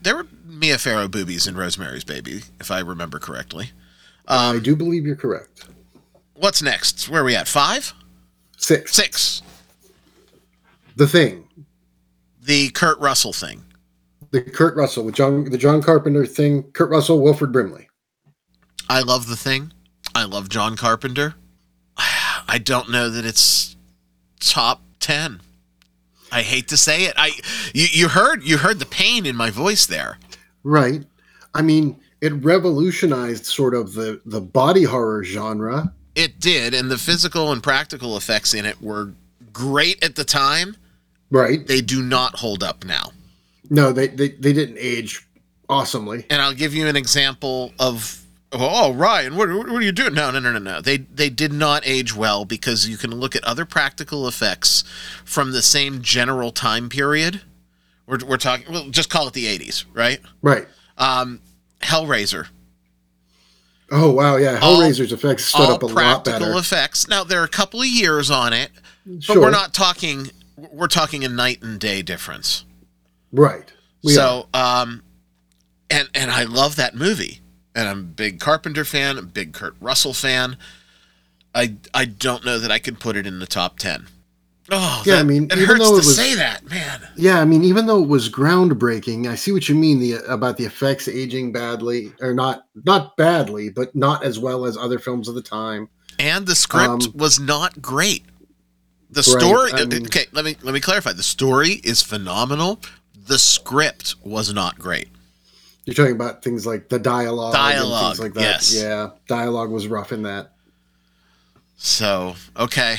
there 0.00 0.14
were 0.14 0.28
Mia 0.46 0.78
Farrow 0.78 1.08
boobies 1.08 1.48
in 1.48 1.56
Rosemary's 1.56 2.04
Baby, 2.04 2.42
if 2.60 2.70
I 2.70 2.78
remember 2.78 3.18
correctly. 3.18 3.72
I 4.28 4.50
Um, 4.50 4.62
do 4.62 4.76
believe 4.76 5.04
you're 5.04 5.16
correct. 5.16 5.64
what's 6.34 6.62
next? 6.62 7.08
Where 7.08 7.22
are 7.22 7.24
we 7.24 7.34
at? 7.34 7.48
Five? 7.48 7.92
Six. 8.56 8.94
Six. 8.94 9.42
The 10.94 11.08
Thing, 11.08 11.48
The 12.40 12.70
Kurt 12.70 13.00
Russell 13.00 13.32
thing. 13.32 13.64
the 14.30 14.40
Kurt 14.42 14.76
Russell 14.76 15.02
with 15.04 15.16
John, 15.16 15.50
the 15.50 15.58
John 15.58 15.82
Carpenter 15.82 16.26
thing. 16.26 16.62
Kurt 16.74 16.90
Russell, 16.90 17.20
Wilford 17.22 17.50
Brimley. 17.52 17.87
I 18.88 19.02
love 19.02 19.26
the 19.26 19.36
thing. 19.36 19.72
I 20.14 20.24
love 20.24 20.48
John 20.48 20.76
Carpenter. 20.76 21.34
I 21.96 22.58
don't 22.58 22.90
know 22.90 23.10
that 23.10 23.24
it's 23.24 23.76
top 24.40 24.82
ten. 25.00 25.40
I 26.32 26.42
hate 26.42 26.68
to 26.68 26.76
say 26.76 27.04
it. 27.04 27.14
I 27.16 27.32
you, 27.74 27.86
you 27.90 28.08
heard 28.08 28.42
you 28.42 28.58
heard 28.58 28.78
the 28.78 28.86
pain 28.86 29.26
in 29.26 29.36
my 29.36 29.50
voice 29.50 29.86
there. 29.86 30.18
Right. 30.62 31.04
I 31.54 31.62
mean, 31.62 31.98
it 32.20 32.32
revolutionized 32.44 33.46
sort 33.46 33.74
of 33.74 33.94
the 33.94 34.20
the 34.24 34.40
body 34.40 34.84
horror 34.84 35.24
genre. 35.24 35.92
It 36.14 36.40
did, 36.40 36.74
and 36.74 36.90
the 36.90 36.98
physical 36.98 37.52
and 37.52 37.62
practical 37.62 38.16
effects 38.16 38.54
in 38.54 38.64
it 38.64 38.80
were 38.82 39.12
great 39.52 40.02
at 40.02 40.16
the 40.16 40.24
time. 40.24 40.76
Right. 41.30 41.66
They 41.66 41.80
do 41.80 42.02
not 42.02 42.36
hold 42.36 42.62
up 42.62 42.84
now. 42.84 43.12
No, 43.70 43.92
they 43.92 44.08
they, 44.08 44.30
they 44.30 44.52
didn't 44.52 44.78
age 44.78 45.26
awesomely. 45.68 46.26
And 46.30 46.40
I'll 46.40 46.54
give 46.54 46.74
you 46.74 46.86
an 46.86 46.96
example 46.96 47.72
of 47.78 48.22
oh 48.52 48.92
Ryan, 48.94 49.36
what, 49.36 49.48
what 49.50 49.68
are 49.68 49.80
you 49.82 49.92
doing? 49.92 50.14
No, 50.14 50.30
no, 50.30 50.38
no, 50.38 50.52
no, 50.52 50.58
no. 50.58 50.80
They 50.80 50.98
they 50.98 51.28
did 51.30 51.52
not 51.52 51.82
age 51.86 52.14
well 52.14 52.44
because 52.44 52.88
you 52.88 52.96
can 52.96 53.10
look 53.12 53.34
at 53.36 53.44
other 53.44 53.64
practical 53.64 54.26
effects 54.28 54.84
from 55.24 55.52
the 55.52 55.62
same 55.62 56.02
general 56.02 56.50
time 56.52 56.88
period. 56.88 57.42
We're, 58.06 58.18
we're 58.26 58.36
talking. 58.38 58.72
Well, 58.72 58.88
just 58.90 59.10
call 59.10 59.26
it 59.28 59.34
the 59.34 59.44
'80s, 59.46 59.84
right? 59.92 60.20
Right. 60.42 60.66
Um, 60.96 61.40
Hellraiser, 61.80 62.48
Oh 63.90 64.10
wow, 64.12 64.36
yeah. 64.36 64.58
All- 64.60 64.80
Hellraiser's 64.80 65.12
effects 65.12 65.44
stood 65.46 65.68
up 65.70 65.82
a 65.82 65.86
lot 65.86 66.24
better. 66.24 66.36
practical 66.38 66.58
effects. 66.58 67.08
Now 67.08 67.24
there 67.24 67.40
are 67.40 67.44
a 67.44 67.48
couple 67.48 67.80
of 67.80 67.86
years 67.86 68.30
on 68.30 68.52
it, 68.52 68.70
but 69.06 69.22
Sure. 69.22 69.40
we're 69.42 69.50
not 69.50 69.72
talking. 69.74 70.30
We're 70.56 70.88
talking 70.88 71.24
a 71.24 71.28
night 71.28 71.62
and 71.62 71.78
day 71.78 72.02
difference. 72.02 72.64
right. 73.32 73.72
We 74.02 74.12
are. 74.12 74.14
so, 74.16 74.48
um, 74.54 75.02
and 75.90 76.08
and 76.14 76.30
I 76.30 76.44
love 76.44 76.76
that 76.76 76.94
movie, 76.94 77.40
and 77.74 77.88
I'm 77.88 77.98
a 78.00 78.02
big 78.02 78.40
Carpenter 78.40 78.84
fan, 78.84 79.18
a 79.18 79.22
big 79.22 79.52
Kurt 79.52 79.74
Russell 79.80 80.14
fan. 80.14 80.56
I 81.54 81.74
I 81.94 82.04
don't 82.04 82.44
know 82.44 82.58
that 82.58 82.70
I 82.70 82.78
could 82.78 83.00
put 83.00 83.16
it 83.16 83.26
in 83.26 83.38
the 83.38 83.46
top 83.46 83.78
ten. 83.78 84.06
Oh, 84.70 85.02
Yeah, 85.06 85.14
that- 85.14 85.20
I 85.20 85.22
mean, 85.22 85.44
it 85.44 85.54
even 85.54 85.64
hurts 85.66 85.80
though 85.84 85.90
to 85.92 86.02
it 86.02 86.06
was- 86.06 86.14
say 86.16 86.34
that, 86.34 86.68
man. 86.68 87.00
Yeah, 87.16 87.40
I 87.40 87.46
mean, 87.46 87.64
even 87.64 87.86
though 87.86 88.02
it 88.02 88.08
was 88.08 88.28
groundbreaking, 88.28 89.26
I 89.26 89.34
see 89.34 89.50
what 89.50 89.66
you 89.66 89.74
mean 89.74 89.98
the 89.98 90.16
about 90.30 90.58
the 90.58 90.64
effects 90.66 91.08
aging 91.08 91.52
badly, 91.52 92.12
or 92.20 92.34
not 92.34 92.66
not 92.84 93.16
badly, 93.16 93.70
but 93.70 93.94
not 93.96 94.22
as 94.24 94.38
well 94.38 94.66
as 94.66 94.76
other 94.76 94.98
films 94.98 95.26
of 95.28 95.34
the 95.34 95.42
time. 95.42 95.88
And 96.18 96.46
the 96.46 96.54
script 96.54 97.04
Um, 97.06 97.12
was 97.14 97.38
not 97.40 97.80
great. 97.80 98.24
The 99.10 99.20
Right, 99.22 99.40
story. 99.40 99.72
I 99.72 99.86
mean- 99.86 100.04
okay, 100.06 100.26
let 100.32 100.44
me 100.44 100.56
let 100.62 100.74
me 100.74 100.80
clarify. 100.80 101.12
The 101.14 101.22
story 101.22 101.80
is 101.82 102.02
phenomenal. 102.02 102.78
The 103.26 103.38
script 103.38 104.16
was 104.22 104.52
not 104.52 104.78
great. 104.78 105.08
You're 105.88 105.94
talking 105.94 106.14
about 106.14 106.44
things 106.44 106.66
like 106.66 106.90
the 106.90 106.98
dialogue, 106.98 107.54
and 107.54 107.62
Dialogue, 107.78 108.16
things 108.16 108.20
like 108.20 108.34
that. 108.34 108.40
yes. 108.42 108.74
Yeah, 108.78 109.08
dialogue 109.26 109.70
was 109.70 109.88
rough 109.88 110.12
in 110.12 110.20
that. 110.24 110.52
So 111.78 112.34
okay, 112.58 112.96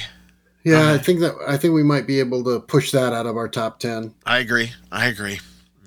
Yeah, 0.63 0.79
I 0.87 0.95
Uh, 0.95 0.97
think 0.97 1.19
that 1.19 1.35
I 1.47 1.55
think 1.55 1.75
we 1.75 1.83
might 1.83 2.07
be 2.07 2.19
able 2.19 2.43
to 2.45 2.59
push 2.59 2.91
that 2.91 3.13
out 3.13 3.27
of 3.27 3.37
our 3.37 3.47
top 3.47 3.79
ten. 3.79 4.15
I 4.25 4.39
agree. 4.39 4.71
I 4.91 5.05
agree. 5.05 5.39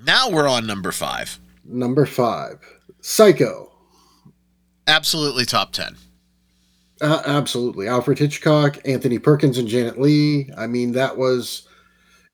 Now 0.05 0.29
we're 0.29 0.47
on 0.47 0.65
number 0.65 0.93
five. 0.93 1.39
Number 1.65 2.05
five, 2.05 2.59
Psycho. 3.01 3.69
Absolutely 4.87 5.43
top 5.43 5.73
ten. 5.73 5.97
Uh, 7.01 7.21
absolutely. 7.25 7.85
Alfred 7.89 8.17
Hitchcock, 8.19 8.77
Anthony 8.85 9.19
Perkins, 9.19 9.57
and 9.57 9.67
Janet 9.67 9.99
Leigh. 9.99 10.49
I 10.57 10.67
mean, 10.67 10.93
that 10.93 11.17
was, 11.17 11.67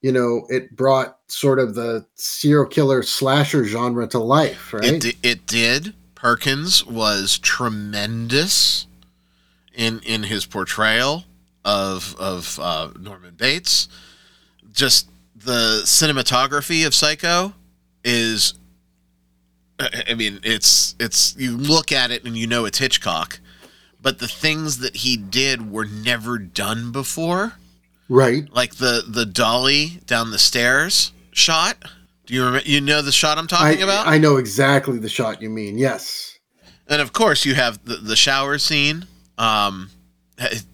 you 0.01 0.12
know, 0.12 0.46
it 0.50 0.75
brought 0.75 1.18
sort 1.27 1.60
of 1.60 1.75
the 1.75 2.06
serial 2.15 2.65
killer 2.65 3.03
slasher 3.03 3.65
genre 3.65 4.08
to 4.08 4.20
life, 4.20 4.74
right? 4.74 5.03
It, 5.06 5.18
it 5.22 5.46
did. 5.46 5.94
Perkins 6.15 6.86
was 6.86 7.38
tremendous 7.39 8.88
in 9.74 10.00
in 10.01 10.24
his 10.24 10.46
portrayal 10.46 11.25
of 11.65 12.15
of 12.20 12.60
uh, 12.62 12.91
Norman 13.00 13.36
Bates. 13.36 13.88
Just 14.74 15.10
the 15.36 15.82
cinematography 15.84 16.86
of 16.86 16.94
Psycho 16.94 17.53
is. 18.03 18.53
I 19.79 20.03
I 20.10 20.13
mean, 20.13 20.39
it's 20.44 20.96
it's 21.00 21.36
you 21.38 21.58
look 21.58 21.91
at 21.91 22.12
it 22.12 22.24
and 22.25 22.38
you 22.38 22.48
know 22.48 22.65
it's 22.65 22.79
Hitchcock, 22.79 23.39
but 24.01 24.20
the 24.20 24.27
things 24.27 24.79
that 24.79 24.98
he 24.98 25.18
did 25.18 25.72
were 25.72 25.86
never 25.86 26.38
done 26.38 26.91
before. 26.91 27.53
Right. 28.09 28.51
Like 28.53 28.75
the 28.75 29.03
the 29.07 29.25
dolly 29.25 30.01
down 30.05 30.31
the 30.31 30.39
stairs 30.39 31.13
shot. 31.31 31.77
Do 32.25 32.33
you 32.33 32.43
remember? 32.43 32.67
You 32.67 32.81
know 32.81 33.01
the 33.01 33.11
shot 33.11 33.37
I'm 33.37 33.45
I, 33.45 33.47
talking 33.47 33.81
about? 33.81 34.07
I 34.07 34.17
know 34.17 34.37
exactly 34.37 34.97
the 34.99 35.09
shot 35.09 35.41
you 35.41 35.49
mean. 35.49 35.77
Yes. 35.77 36.37
And 36.87 37.01
of 37.01 37.13
course, 37.13 37.45
you 37.45 37.55
have 37.55 37.85
the, 37.85 37.95
the 37.95 38.15
shower 38.15 38.57
scene. 38.57 39.05
Um, 39.37 39.91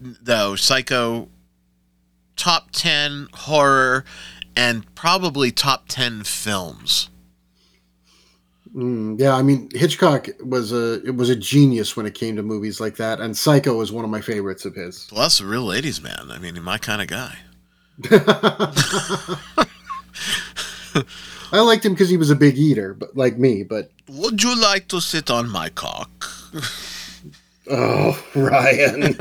though 0.00 0.56
Psycho, 0.56 1.28
top 2.36 2.70
ten 2.72 3.28
horror, 3.32 4.04
and 4.56 4.92
probably 4.94 5.52
top 5.52 5.84
ten 5.88 6.24
films. 6.24 7.10
Mm, 8.76 9.18
yeah, 9.18 9.34
I 9.34 9.42
mean 9.42 9.70
Hitchcock 9.72 10.28
was 10.44 10.70
a 10.70 11.02
it 11.02 11.16
was 11.16 11.30
a 11.30 11.36
genius 11.36 11.96
when 11.96 12.04
it 12.04 12.14
came 12.14 12.36
to 12.36 12.42
movies 12.42 12.78
like 12.78 12.96
that, 12.96 13.20
and 13.20 13.34
Psycho 13.34 13.80
is 13.80 13.90
one 13.90 14.04
of 14.04 14.10
my 14.10 14.20
favorites 14.20 14.66
of 14.66 14.74
his. 14.74 15.06
Plus, 15.08 15.40
a 15.40 15.46
real 15.46 15.64
ladies' 15.64 16.02
man. 16.02 16.30
I 16.30 16.38
mean, 16.38 16.54
he's 16.54 16.62
my 16.62 16.76
kind 16.76 17.00
of 17.00 17.08
guy. 17.08 17.38
I 21.52 21.60
liked 21.60 21.86
him 21.86 21.92
because 21.94 22.10
he 22.10 22.18
was 22.18 22.28
a 22.28 22.36
big 22.36 22.58
eater, 22.58 22.92
but 22.92 23.16
like 23.16 23.38
me. 23.38 23.62
But 23.62 23.90
would 24.08 24.42
you 24.42 24.60
like 24.60 24.88
to 24.88 25.00
sit 25.00 25.30
on 25.30 25.48
my 25.48 25.70
cock? 25.70 26.26
oh, 27.70 28.22
Ryan. 28.34 29.16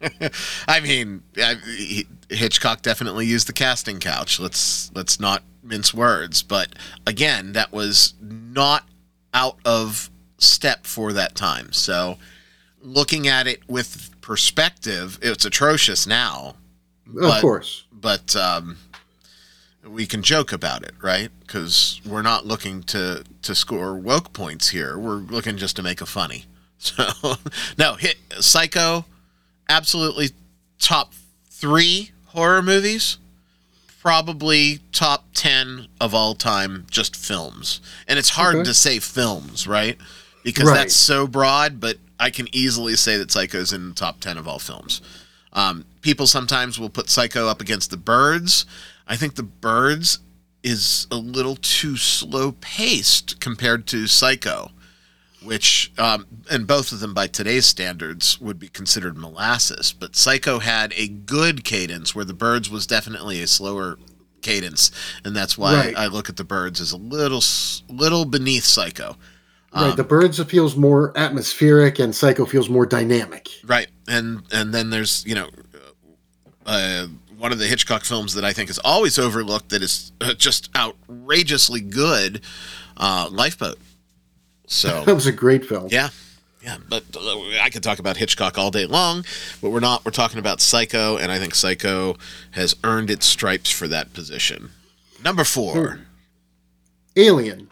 I 0.68 0.80
mean, 0.80 1.22
I, 1.38 2.04
Hitchcock 2.28 2.82
definitely 2.82 3.24
used 3.24 3.48
the 3.48 3.54
casting 3.54 3.98
couch. 3.98 4.38
Let's 4.38 4.90
let's 4.94 5.18
not 5.18 5.42
mince 5.64 5.94
words, 5.94 6.42
but 6.42 6.68
again, 7.06 7.52
that 7.52 7.72
was 7.72 8.14
not 8.20 8.84
out 9.32 9.56
of 9.64 10.10
step 10.38 10.86
for 10.86 11.12
that 11.12 11.34
time. 11.34 11.72
So, 11.72 12.18
looking 12.80 13.26
at 13.26 13.46
it 13.46 13.68
with 13.68 14.10
perspective, 14.20 15.18
it's 15.22 15.44
atrocious 15.44 16.06
now. 16.06 16.54
But, 17.06 17.36
of 17.36 17.40
course, 17.40 17.84
but 17.92 18.34
um, 18.36 18.78
we 19.86 20.06
can 20.06 20.22
joke 20.22 20.52
about 20.52 20.82
it, 20.82 20.94
right? 21.02 21.30
Because 21.40 22.00
we're 22.06 22.22
not 22.22 22.46
looking 22.46 22.82
to 22.84 23.24
to 23.42 23.54
score 23.54 23.94
woke 23.96 24.32
points 24.32 24.68
here. 24.70 24.98
We're 24.98 25.16
looking 25.16 25.56
just 25.56 25.76
to 25.76 25.82
make 25.82 26.00
a 26.00 26.06
funny. 26.06 26.44
So, 26.84 27.06
no, 27.78 27.94
hit 27.94 28.16
Psycho, 28.40 29.06
absolutely 29.70 30.32
top 30.78 31.14
three 31.48 32.10
horror 32.26 32.60
movies. 32.60 33.16
Probably 34.04 34.80
top 34.92 35.24
ten 35.32 35.88
of 35.98 36.14
all 36.14 36.34
time, 36.34 36.86
just 36.90 37.16
films. 37.16 37.80
And 38.06 38.18
it's 38.18 38.28
hard 38.28 38.56
okay. 38.56 38.64
to 38.64 38.74
say 38.74 38.98
films, 38.98 39.66
right? 39.66 39.96
Because 40.42 40.68
right. 40.68 40.74
that's 40.74 40.94
so 40.94 41.26
broad. 41.26 41.80
But 41.80 41.96
I 42.20 42.28
can 42.28 42.46
easily 42.52 42.96
say 42.96 43.16
that 43.16 43.30
Psycho's 43.30 43.72
in 43.72 43.88
the 43.88 43.94
top 43.94 44.20
ten 44.20 44.36
of 44.36 44.46
all 44.46 44.58
films. 44.58 45.00
Um, 45.54 45.86
people 46.02 46.26
sometimes 46.26 46.78
will 46.78 46.90
put 46.90 47.08
Psycho 47.08 47.48
up 47.48 47.62
against 47.62 47.90
the 47.90 47.96
Birds. 47.96 48.66
I 49.08 49.16
think 49.16 49.36
the 49.36 49.42
Birds 49.42 50.18
is 50.62 51.06
a 51.10 51.16
little 51.16 51.56
too 51.56 51.96
slow 51.96 52.52
paced 52.60 53.40
compared 53.40 53.86
to 53.86 54.06
Psycho, 54.06 54.70
which, 55.44 55.92
um, 55.98 56.26
and 56.50 56.66
both 56.66 56.92
of 56.92 57.00
them 57.00 57.14
by 57.14 57.26
today's 57.26 57.66
standards 57.66 58.40
would 58.40 58.58
be 58.58 58.68
considered 58.68 59.16
molasses. 59.16 59.92
But 59.92 60.16
Psycho 60.16 60.58
had 60.58 60.92
a 60.96 61.08
good 61.08 61.64
cadence, 61.64 62.14
where 62.14 62.24
the 62.24 62.34
Birds 62.34 62.70
was 62.70 62.86
definitely 62.86 63.42
a 63.42 63.46
slower 63.46 63.98
cadence, 64.42 64.90
and 65.24 65.34
that's 65.34 65.56
why 65.58 65.74
right. 65.74 65.96
I 65.96 66.06
look 66.06 66.28
at 66.28 66.36
the 66.36 66.44
Birds 66.44 66.80
as 66.80 66.92
a 66.92 66.96
little, 66.96 67.42
little 67.88 68.24
beneath 68.24 68.64
Psycho. 68.64 69.16
Right, 69.74 69.90
um, 69.90 69.96
the 69.96 70.04
Birds 70.04 70.42
feels 70.44 70.76
more 70.76 71.16
atmospheric, 71.16 71.98
and 71.98 72.14
Psycho 72.14 72.44
feels 72.44 72.68
more 72.68 72.86
dynamic. 72.86 73.48
Right, 73.64 73.88
and 74.08 74.42
and 74.52 74.72
then 74.72 74.90
there's 74.90 75.24
you 75.26 75.34
know, 75.34 75.48
uh, 76.64 77.08
one 77.36 77.52
of 77.52 77.58
the 77.58 77.66
Hitchcock 77.66 78.04
films 78.04 78.34
that 78.34 78.44
I 78.44 78.52
think 78.52 78.70
is 78.70 78.78
always 78.78 79.18
overlooked 79.18 79.70
that 79.70 79.82
is 79.82 80.12
uh, 80.20 80.34
just 80.34 80.70
outrageously 80.76 81.80
good, 81.80 82.40
uh, 82.96 83.28
Lifeboat. 83.30 83.78
So 84.66 85.04
that 85.06 85.14
was 85.14 85.26
a 85.26 85.32
great 85.32 85.64
film. 85.64 85.88
Yeah, 85.90 86.10
yeah. 86.62 86.76
But 86.88 87.04
uh, 87.16 87.38
I 87.60 87.70
could 87.70 87.82
talk 87.82 87.98
about 87.98 88.16
Hitchcock 88.16 88.58
all 88.58 88.70
day 88.70 88.86
long, 88.86 89.24
but 89.60 89.70
we're 89.70 89.80
not. 89.80 90.04
We're 90.04 90.12
talking 90.12 90.38
about 90.38 90.60
Psycho, 90.60 91.16
and 91.16 91.30
I 91.30 91.38
think 91.38 91.54
Psycho 91.54 92.16
has 92.52 92.74
earned 92.84 93.10
its 93.10 93.26
stripes 93.26 93.70
for 93.70 93.88
that 93.88 94.12
position. 94.12 94.70
Number 95.22 95.44
four, 95.44 96.00
Alien, 97.16 97.70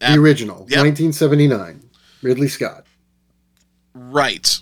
the 0.00 0.14
original, 0.14 0.58
yep. 0.68 0.84
1979, 0.84 1.82
Ridley 2.22 2.48
Scott. 2.48 2.84
Right. 3.94 4.60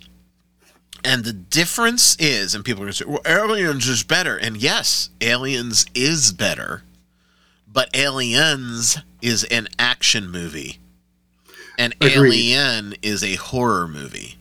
And 1.05 1.25
the 1.25 1.33
difference 1.33 2.17
is, 2.19 2.55
and 2.55 2.65
people 2.65 2.83
are 2.83 2.87
going 2.87 2.93
to 2.93 2.99
say, 2.99 3.05
well, 3.07 3.21
Aliens 3.25 3.87
is 3.87 4.03
better. 4.03 4.37
And 4.37 4.57
yes, 4.57 5.11
Aliens 5.21 5.87
is 5.95 6.33
better, 6.33 6.83
but 7.77 7.95
Aliens 7.95 8.97
is 9.21 9.45
an 9.45 9.69
action 9.79 10.31
movie. 10.31 10.79
And 11.79 11.95
Agreed. 12.01 12.55
Alien 12.55 12.95
is 13.03 13.23
a 13.23 13.35
horror 13.35 13.87
movie. 13.87 14.39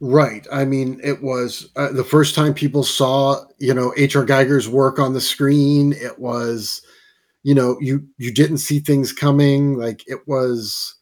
Right. 0.00 0.46
I 0.50 0.64
mean, 0.64 0.98
it 1.04 1.22
was 1.22 1.68
uh, 1.76 1.92
the 1.92 2.04
first 2.04 2.34
time 2.34 2.54
people 2.54 2.82
saw, 2.82 3.44
you 3.58 3.74
know, 3.74 3.92
H.R. 3.98 4.24
Giger's 4.24 4.66
work 4.66 4.98
on 4.98 5.12
the 5.12 5.20
screen. 5.20 5.92
It 5.92 6.18
was, 6.18 6.80
you 7.42 7.54
know, 7.54 7.76
you 7.82 8.08
you 8.16 8.32
didn't 8.32 8.58
see 8.58 8.80
things 8.80 9.12
coming. 9.12 9.76
Like 9.76 10.02
it 10.06 10.26
was, 10.26 10.94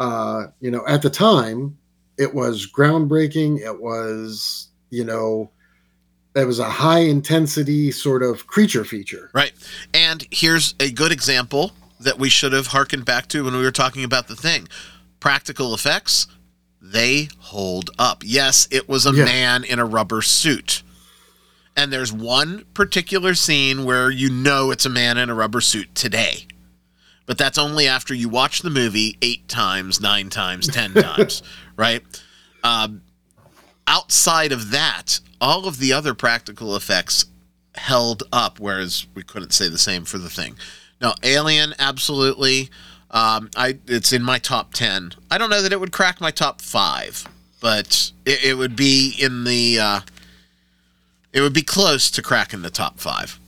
uh, 0.00 0.44
you 0.60 0.70
know, 0.70 0.86
at 0.88 1.02
the 1.02 1.10
time, 1.10 1.76
it 2.16 2.34
was 2.34 2.66
groundbreaking. 2.66 3.60
It 3.60 3.78
was, 3.78 4.70
you 4.88 5.04
know, 5.04 5.50
it 6.34 6.46
was 6.46 6.58
a 6.58 6.68
high 6.68 7.00
intensity 7.00 7.90
sort 7.90 8.22
of 8.22 8.46
creature 8.46 8.84
feature. 8.84 9.30
Right. 9.32 9.52
And 9.92 10.26
here's 10.30 10.74
a 10.80 10.90
good 10.90 11.12
example 11.12 11.72
that 12.00 12.18
we 12.18 12.28
should 12.28 12.52
have 12.52 12.68
harkened 12.68 13.04
back 13.04 13.28
to 13.28 13.44
when 13.44 13.54
we 13.54 13.62
were 13.62 13.70
talking 13.70 14.04
about 14.04 14.28
the 14.28 14.36
thing. 14.36 14.68
Practical 15.20 15.74
effects, 15.74 16.26
they 16.80 17.28
hold 17.38 17.90
up. 17.98 18.22
Yes, 18.24 18.68
it 18.70 18.88
was 18.88 19.06
a 19.06 19.12
yeah. 19.12 19.24
man 19.24 19.64
in 19.64 19.78
a 19.78 19.84
rubber 19.84 20.22
suit. 20.22 20.82
And 21.76 21.92
there's 21.92 22.12
one 22.12 22.64
particular 22.74 23.34
scene 23.34 23.84
where 23.84 24.10
you 24.10 24.30
know 24.30 24.70
it's 24.70 24.86
a 24.86 24.90
man 24.90 25.18
in 25.18 25.30
a 25.30 25.34
rubber 25.34 25.60
suit 25.60 25.94
today. 25.94 26.46
But 27.26 27.38
that's 27.38 27.58
only 27.58 27.88
after 27.88 28.12
you 28.12 28.28
watch 28.28 28.60
the 28.60 28.70
movie 28.70 29.16
eight 29.22 29.48
times, 29.48 30.00
nine 30.00 30.28
times, 30.28 30.68
ten 30.68 30.92
times, 30.94 31.42
right? 31.76 32.02
Um, 32.62 33.02
outside 33.86 34.52
of 34.52 34.70
that, 34.70 35.20
all 35.40 35.66
of 35.66 35.78
the 35.78 35.92
other 35.92 36.14
practical 36.14 36.76
effects 36.76 37.26
held 37.74 38.22
up, 38.32 38.60
whereas 38.60 39.06
we 39.14 39.22
couldn't 39.22 39.52
say 39.52 39.68
the 39.68 39.78
same 39.78 40.04
for 40.04 40.18
the 40.18 40.30
thing. 40.30 40.56
Now, 41.00 41.14
Alien, 41.22 41.74
absolutely. 41.78 42.70
Um, 43.10 43.50
I 43.56 43.78
it's 43.86 44.12
in 44.12 44.22
my 44.22 44.38
top 44.38 44.72
ten. 44.72 45.12
I 45.30 45.38
don't 45.38 45.50
know 45.50 45.62
that 45.62 45.72
it 45.72 45.80
would 45.80 45.92
crack 45.92 46.20
my 46.20 46.30
top 46.30 46.60
five, 46.60 47.26
but 47.60 48.10
it, 48.24 48.44
it 48.44 48.54
would 48.54 48.76
be 48.76 49.14
in 49.18 49.44
the. 49.44 49.78
Uh, 49.78 50.00
it 51.32 51.40
would 51.40 51.52
be 51.52 51.62
close 51.62 52.10
to 52.12 52.22
cracking 52.22 52.62
the 52.62 52.70
top 52.70 52.98
five. 53.00 53.38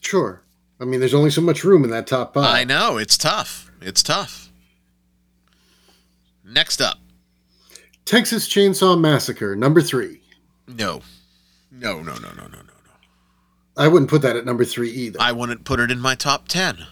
Sure. 0.00 0.40
I 0.80 0.84
mean, 0.84 1.00
there's 1.00 1.14
only 1.14 1.30
so 1.30 1.40
much 1.40 1.64
room 1.64 1.84
in 1.84 1.90
that 1.90 2.06
top 2.06 2.34
five. 2.34 2.44
I 2.44 2.64
know 2.64 2.96
it's 2.96 3.16
tough. 3.16 3.70
It's 3.80 4.02
tough. 4.02 4.50
Next 6.44 6.80
up, 6.80 6.98
Texas 8.04 8.48
Chainsaw 8.48 9.00
Massacre, 9.00 9.56
number 9.56 9.80
three. 9.80 10.20
No. 10.68 11.00
No, 11.70 12.02
no, 12.02 12.14
no, 12.14 12.28
no, 12.28 12.42
no, 12.42 12.46
no, 12.46 12.58
no. 12.58 12.72
I 13.76 13.88
wouldn't 13.88 14.10
put 14.10 14.22
that 14.22 14.36
at 14.36 14.44
number 14.44 14.64
three 14.64 14.90
either. 14.90 15.18
I 15.20 15.32
wouldn't 15.32 15.64
put 15.64 15.80
it 15.80 15.90
in 15.90 16.00
my 16.00 16.14
top 16.14 16.48
10. 16.48 16.86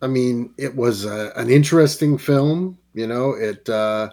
I 0.00 0.06
mean, 0.06 0.54
it 0.56 0.76
was 0.76 1.04
a, 1.04 1.32
an 1.36 1.50
interesting 1.50 2.16
film. 2.16 2.78
You 2.94 3.06
know, 3.06 3.32
it 3.32 3.68
uh, 3.68 4.10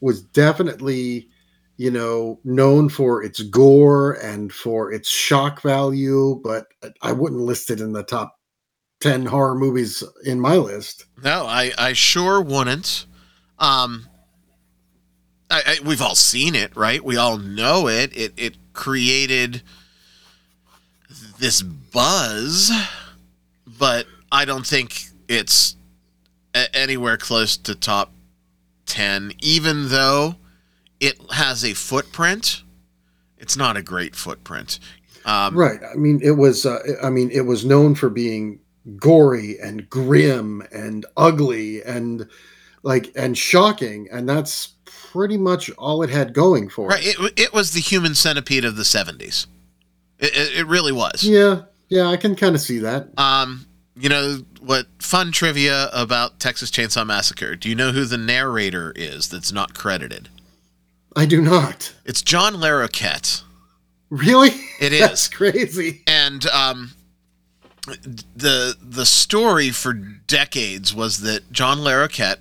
was 0.00 0.22
definitely, 0.22 1.28
you 1.76 1.90
know, 1.90 2.38
known 2.44 2.88
for 2.88 3.22
its 3.22 3.40
gore 3.42 4.12
and 4.14 4.52
for 4.52 4.92
its 4.92 5.08
shock 5.08 5.62
value, 5.62 6.40
but 6.44 6.66
I 7.00 7.12
wouldn't 7.12 7.40
list 7.40 7.70
it 7.70 7.80
in 7.80 7.92
the 7.92 8.02
top 8.02 8.38
10 9.00 9.26
horror 9.26 9.54
movies 9.54 10.02
in 10.24 10.40
my 10.40 10.56
list. 10.56 11.06
No, 11.22 11.46
I, 11.46 11.72
I 11.78 11.92
sure 11.94 12.40
wouldn't. 12.40 13.06
Um, 13.58 14.08
I, 15.50 15.62
I, 15.66 15.78
we've 15.84 16.02
all 16.02 16.14
seen 16.14 16.54
it, 16.54 16.76
right? 16.76 17.02
We 17.02 17.16
all 17.16 17.38
know 17.38 17.88
it. 17.88 18.16
It 18.16 18.32
it 18.36 18.56
created 18.72 19.62
this 21.38 21.62
buzz, 21.62 22.70
but 23.66 24.06
I 24.30 24.44
don't 24.44 24.66
think 24.66 25.06
it's 25.28 25.76
a- 26.54 26.74
anywhere 26.76 27.16
close 27.16 27.56
to 27.56 27.74
top 27.74 28.12
10 28.86 29.32
even 29.40 29.88
though 29.88 30.36
it 31.00 31.18
has 31.32 31.64
a 31.64 31.74
footprint. 31.74 32.62
It's 33.38 33.56
not 33.56 33.76
a 33.76 33.82
great 33.82 34.16
footprint. 34.16 34.80
Um, 35.24 35.54
right. 35.56 35.80
I 35.90 35.94
mean, 35.96 36.20
it 36.22 36.32
was. 36.32 36.66
Uh, 36.66 36.78
I 37.02 37.10
mean, 37.10 37.30
it 37.30 37.42
was 37.42 37.64
known 37.64 37.94
for 37.94 38.08
being 38.08 38.60
gory 38.96 39.58
and 39.60 39.88
grim 39.90 40.66
and 40.72 41.04
ugly 41.16 41.82
and 41.82 42.26
like 42.82 43.12
and 43.14 43.36
shocking, 43.36 44.08
and 44.10 44.28
that's 44.28 44.74
pretty 45.12 45.36
much 45.36 45.70
all 45.78 46.02
it 46.02 46.10
had 46.10 46.32
going 46.32 46.68
for 46.68 46.88
right. 46.88 47.04
it. 47.04 47.18
It, 47.18 47.40
it 47.40 47.52
was 47.52 47.72
the 47.72 47.80
human 47.80 48.14
centipede 48.14 48.64
of 48.64 48.76
the 48.76 48.82
70s. 48.82 49.46
It, 50.18 50.36
it, 50.36 50.58
it 50.60 50.66
really 50.66 50.92
was. 50.92 51.24
Yeah, 51.24 51.62
yeah, 51.88 52.08
I 52.08 52.16
can 52.16 52.34
kind 52.34 52.54
of 52.54 52.60
see 52.60 52.78
that. 52.78 53.08
Um, 53.18 53.66
you 53.96 54.08
know 54.08 54.42
what? 54.60 54.86
Fun 54.98 55.32
trivia 55.32 55.88
about 55.92 56.40
Texas 56.40 56.70
Chainsaw 56.70 57.06
Massacre. 57.06 57.56
Do 57.56 57.68
you 57.68 57.74
know 57.74 57.92
who 57.92 58.04
the 58.04 58.18
narrator 58.18 58.92
is 58.94 59.28
that's 59.28 59.52
not 59.52 59.74
credited? 59.74 60.28
I 61.16 61.26
do 61.26 61.40
not. 61.40 61.94
It's 62.04 62.22
John 62.22 62.54
Larroquette. 62.54 63.42
Really? 64.10 64.50
It 64.80 64.92
is. 64.92 65.00
That's 65.00 65.28
crazy. 65.28 66.02
And 66.06 66.46
um, 66.46 66.92
the 68.36 68.76
the 68.80 69.06
story 69.06 69.70
for 69.70 69.94
decades 69.94 70.94
was 70.94 71.20
that 71.20 71.50
John 71.50 71.78
Larroquette 71.78 72.38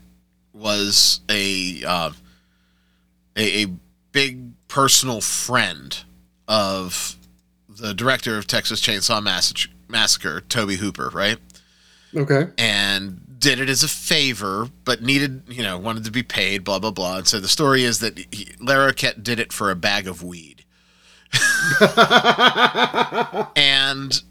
was 0.53 1.21
a 1.29 1.83
uh, 1.85 2.11
a, 3.37 3.63
a 3.63 3.67
big 4.11 4.51
personal 4.67 5.21
friend 5.21 6.03
of 6.47 7.15
the 7.69 7.93
director 7.93 8.37
of 8.37 8.47
Texas 8.47 8.81
Chainsaw 8.81 9.21
Massacre, 9.21 9.69
Massacre 9.87 10.41
Tobe 10.41 10.71
Hooper, 10.71 11.09
right? 11.13 11.37
Okay. 12.15 12.47
And 12.57 13.21
did 13.39 13.59
it 13.59 13.69
as 13.69 13.83
a 13.83 13.87
favor, 13.87 14.69
but 14.83 15.01
needed, 15.01 15.43
you 15.47 15.61
know, 15.61 15.77
wanted 15.77 16.03
to 16.05 16.11
be 16.11 16.23
paid, 16.23 16.63
blah 16.63 16.79
blah 16.79 16.91
blah. 16.91 17.17
And 17.17 17.27
so 17.27 17.39
the 17.39 17.47
story 17.47 17.83
is 17.83 17.99
that 17.99 18.17
he, 18.17 18.45
Larroquette 18.59 19.23
did 19.23 19.39
it 19.39 19.53
for 19.53 19.69
a 19.69 19.75
bag 19.75 20.07
of 20.07 20.23
weed. 20.23 20.63
and 23.55 24.21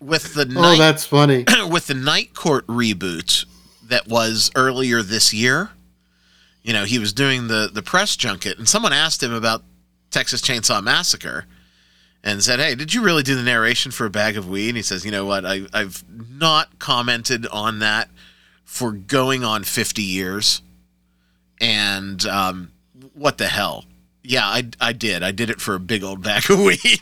with 0.00 0.34
the 0.34 0.52
oh, 0.56 0.76
that's 0.76 1.04
funny. 1.04 1.44
with 1.70 1.86
the 1.86 1.94
Night 1.94 2.34
Court 2.34 2.66
reboot 2.66 3.44
that 3.84 4.08
was 4.08 4.50
earlier 4.56 5.02
this 5.02 5.32
year, 5.32 5.70
you 6.66 6.72
know, 6.72 6.84
he 6.84 6.98
was 6.98 7.12
doing 7.12 7.46
the 7.46 7.70
the 7.72 7.82
press 7.82 8.16
junket, 8.16 8.58
and 8.58 8.68
someone 8.68 8.92
asked 8.92 9.22
him 9.22 9.32
about 9.32 9.62
Texas 10.10 10.42
Chainsaw 10.42 10.82
Massacre, 10.82 11.46
and 12.24 12.42
said, 12.42 12.58
"Hey, 12.58 12.74
did 12.74 12.92
you 12.92 13.02
really 13.02 13.22
do 13.22 13.36
the 13.36 13.42
narration 13.44 13.92
for 13.92 14.04
a 14.04 14.10
bag 14.10 14.36
of 14.36 14.48
weed?" 14.48 14.70
And 14.70 14.76
he 14.76 14.82
says, 14.82 15.04
"You 15.04 15.12
know 15.12 15.24
what? 15.24 15.46
I, 15.46 15.62
I've 15.72 16.02
not 16.10 16.80
commented 16.80 17.46
on 17.46 17.78
that 17.78 18.10
for 18.64 18.90
going 18.90 19.44
on 19.44 19.62
fifty 19.62 20.02
years, 20.02 20.60
and 21.60 22.26
um, 22.26 22.72
what 23.14 23.38
the 23.38 23.46
hell." 23.46 23.84
Yeah, 24.26 24.46
I, 24.46 24.68
I 24.80 24.92
did. 24.92 25.22
I 25.22 25.30
did 25.30 25.50
it 25.50 25.60
for 25.60 25.74
a 25.74 25.80
big 25.80 26.02
old 26.02 26.22
bag 26.22 26.50
of 26.50 26.58
weed. 26.58 27.00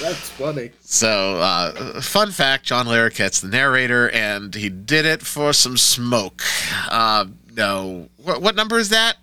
That's 0.00 0.30
funny. 0.30 0.70
So, 0.80 1.36
uh, 1.40 2.00
fun 2.00 2.30
fact: 2.32 2.64
John 2.64 2.86
Larroquette's 2.86 3.40
the 3.40 3.48
narrator, 3.48 4.08
and 4.10 4.54
he 4.54 4.68
did 4.68 5.04
it 5.06 5.22
for 5.22 5.52
some 5.52 5.76
smoke. 5.76 6.42
Uh, 6.88 7.26
no, 7.56 8.08
what, 8.16 8.42
what 8.42 8.54
number 8.56 8.78
is 8.78 8.88
that? 8.90 9.16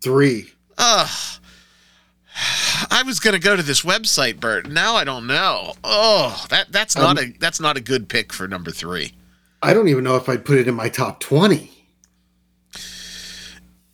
Three. 0.00 0.50
Ugh. 0.78 1.40
I 2.90 3.04
was 3.04 3.20
gonna 3.20 3.38
go 3.38 3.54
to 3.54 3.62
this 3.62 3.82
website, 3.82 4.40
Bert. 4.40 4.68
Now 4.68 4.96
I 4.96 5.04
don't 5.04 5.26
know. 5.28 5.74
Oh, 5.84 6.44
that 6.50 6.72
that's 6.72 6.96
not 6.96 7.16
Um, 7.18 7.24
a 7.24 7.32
that's 7.38 7.60
not 7.60 7.76
a 7.76 7.80
good 7.80 8.08
pick 8.08 8.32
for 8.32 8.48
number 8.48 8.72
three. 8.72 9.12
I 9.62 9.72
don't 9.72 9.86
even 9.88 10.02
know 10.04 10.16
if 10.16 10.28
I'd 10.28 10.44
put 10.44 10.58
it 10.58 10.66
in 10.68 10.74
my 10.74 10.88
top 10.88 11.20
20. 11.20 11.70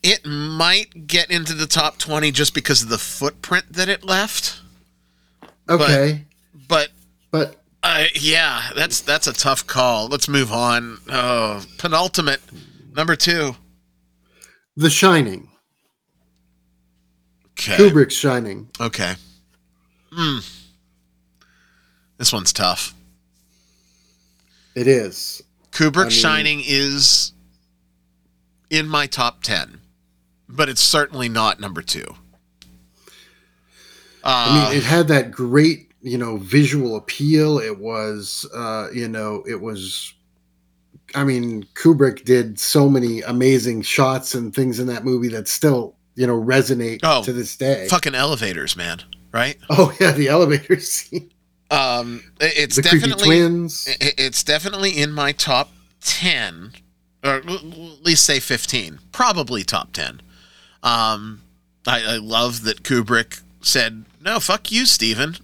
It 0.03 0.25
might 0.25 1.07
get 1.07 1.31
into 1.31 1.53
the 1.55 1.67
top 1.67 1.99
twenty 1.99 2.31
just 2.31 2.55
because 2.55 2.83
of 2.83 2.89
the 2.89 2.99
footprint 2.99 3.73
that 3.73 3.89
it 3.89 4.05
left. 4.05 4.61
Okay. 5.69 6.25
But 6.69 6.91
But, 7.31 7.57
uh, 7.83 8.05
yeah, 8.15 8.71
that's 8.75 9.01
that's 9.01 9.27
a 9.27 9.33
tough 9.33 9.67
call. 9.67 10.09
Let's 10.09 10.29
move 10.29 10.53
on. 10.53 10.99
Oh, 11.09 11.65
penultimate 11.79 12.41
number 12.97 13.15
two. 13.15 13.57
The 14.77 14.89
Shining. 14.91 15.49
Okay. 17.53 17.77
Kubrick's 17.77 18.15
Shining. 18.15 18.69
Okay. 18.81 19.15
Hmm. 20.13 20.39
This 22.17 22.33
one's 22.33 22.53
tough. 22.53 22.95
It 24.75 24.87
is. 24.87 25.43
Kubrick 25.73 26.01
I 26.01 26.05
mean- 26.05 26.11
Shining 26.11 26.63
is 26.65 27.33
in 28.71 28.89
my 28.89 29.07
top 29.07 29.43
10, 29.43 29.80
but 30.51 30.69
it's 30.69 30.81
certainly 30.81 31.29
not 31.29 31.61
number 31.61 31.83
two. 31.83 32.17
I 34.23 34.67
Uh, 34.67 34.69
mean, 34.71 34.79
it 34.79 34.85
had 34.85 35.09
that 35.09 35.31
great, 35.31 35.93
you 36.03 36.19
know, 36.19 36.37
visual 36.37 36.97
appeal. 36.97 37.59
It 37.59 37.79
was, 37.79 38.47
uh, 38.55 38.89
you 38.93 39.09
know, 39.09 39.43
it 39.49 39.61
was. 39.61 40.13
I 41.15 41.25
mean, 41.25 41.65
Kubrick 41.75 42.25
did 42.25 42.61
so 42.61 42.89
many 42.89 43.21
amazing 43.23 43.83
shots 43.83 44.33
and 44.35 44.55
things 44.55 44.79
in 44.79 44.87
that 44.87 45.05
movie 45.05 45.27
that 45.29 45.49
still, 45.49 45.97
you 46.15 46.25
know, 46.27 46.41
resonate 46.41 47.01
Oh, 47.03 47.25
to 47.25 47.33
this 47.33 47.57
day. 47.57 47.89
fucking 47.89 48.15
elevators, 48.15 48.77
man. 48.77 49.03
Right? 49.33 49.57
Oh 49.71 49.93
yeah, 50.01 50.13
the 50.13 50.29
elevator 50.29 50.79
scene, 50.81 51.31
Um, 51.71 52.23
it's 52.41 52.77
the 52.77 52.83
definitely 52.83 53.27
twins. 53.27 53.89
it's 54.01 54.45
definitely 54.45 54.91
in 54.99 55.11
my 55.13 55.33
top 55.33 55.73
10 56.03 56.73
or 57.25 57.35
at 57.37 57.45
least 57.47 58.25
say 58.25 58.41
15 58.41 58.99
probably 59.13 59.63
top 59.65 59.93
10 59.93 60.21
um 60.83 61.43
I, 61.87 62.15
I 62.15 62.17
love 62.19 62.63
that 62.65 62.83
kubrick 62.83 63.41
said 63.61 64.05
no 64.23 64.39
fuck 64.41 64.71
you 64.73 64.87
steven. 64.87 65.37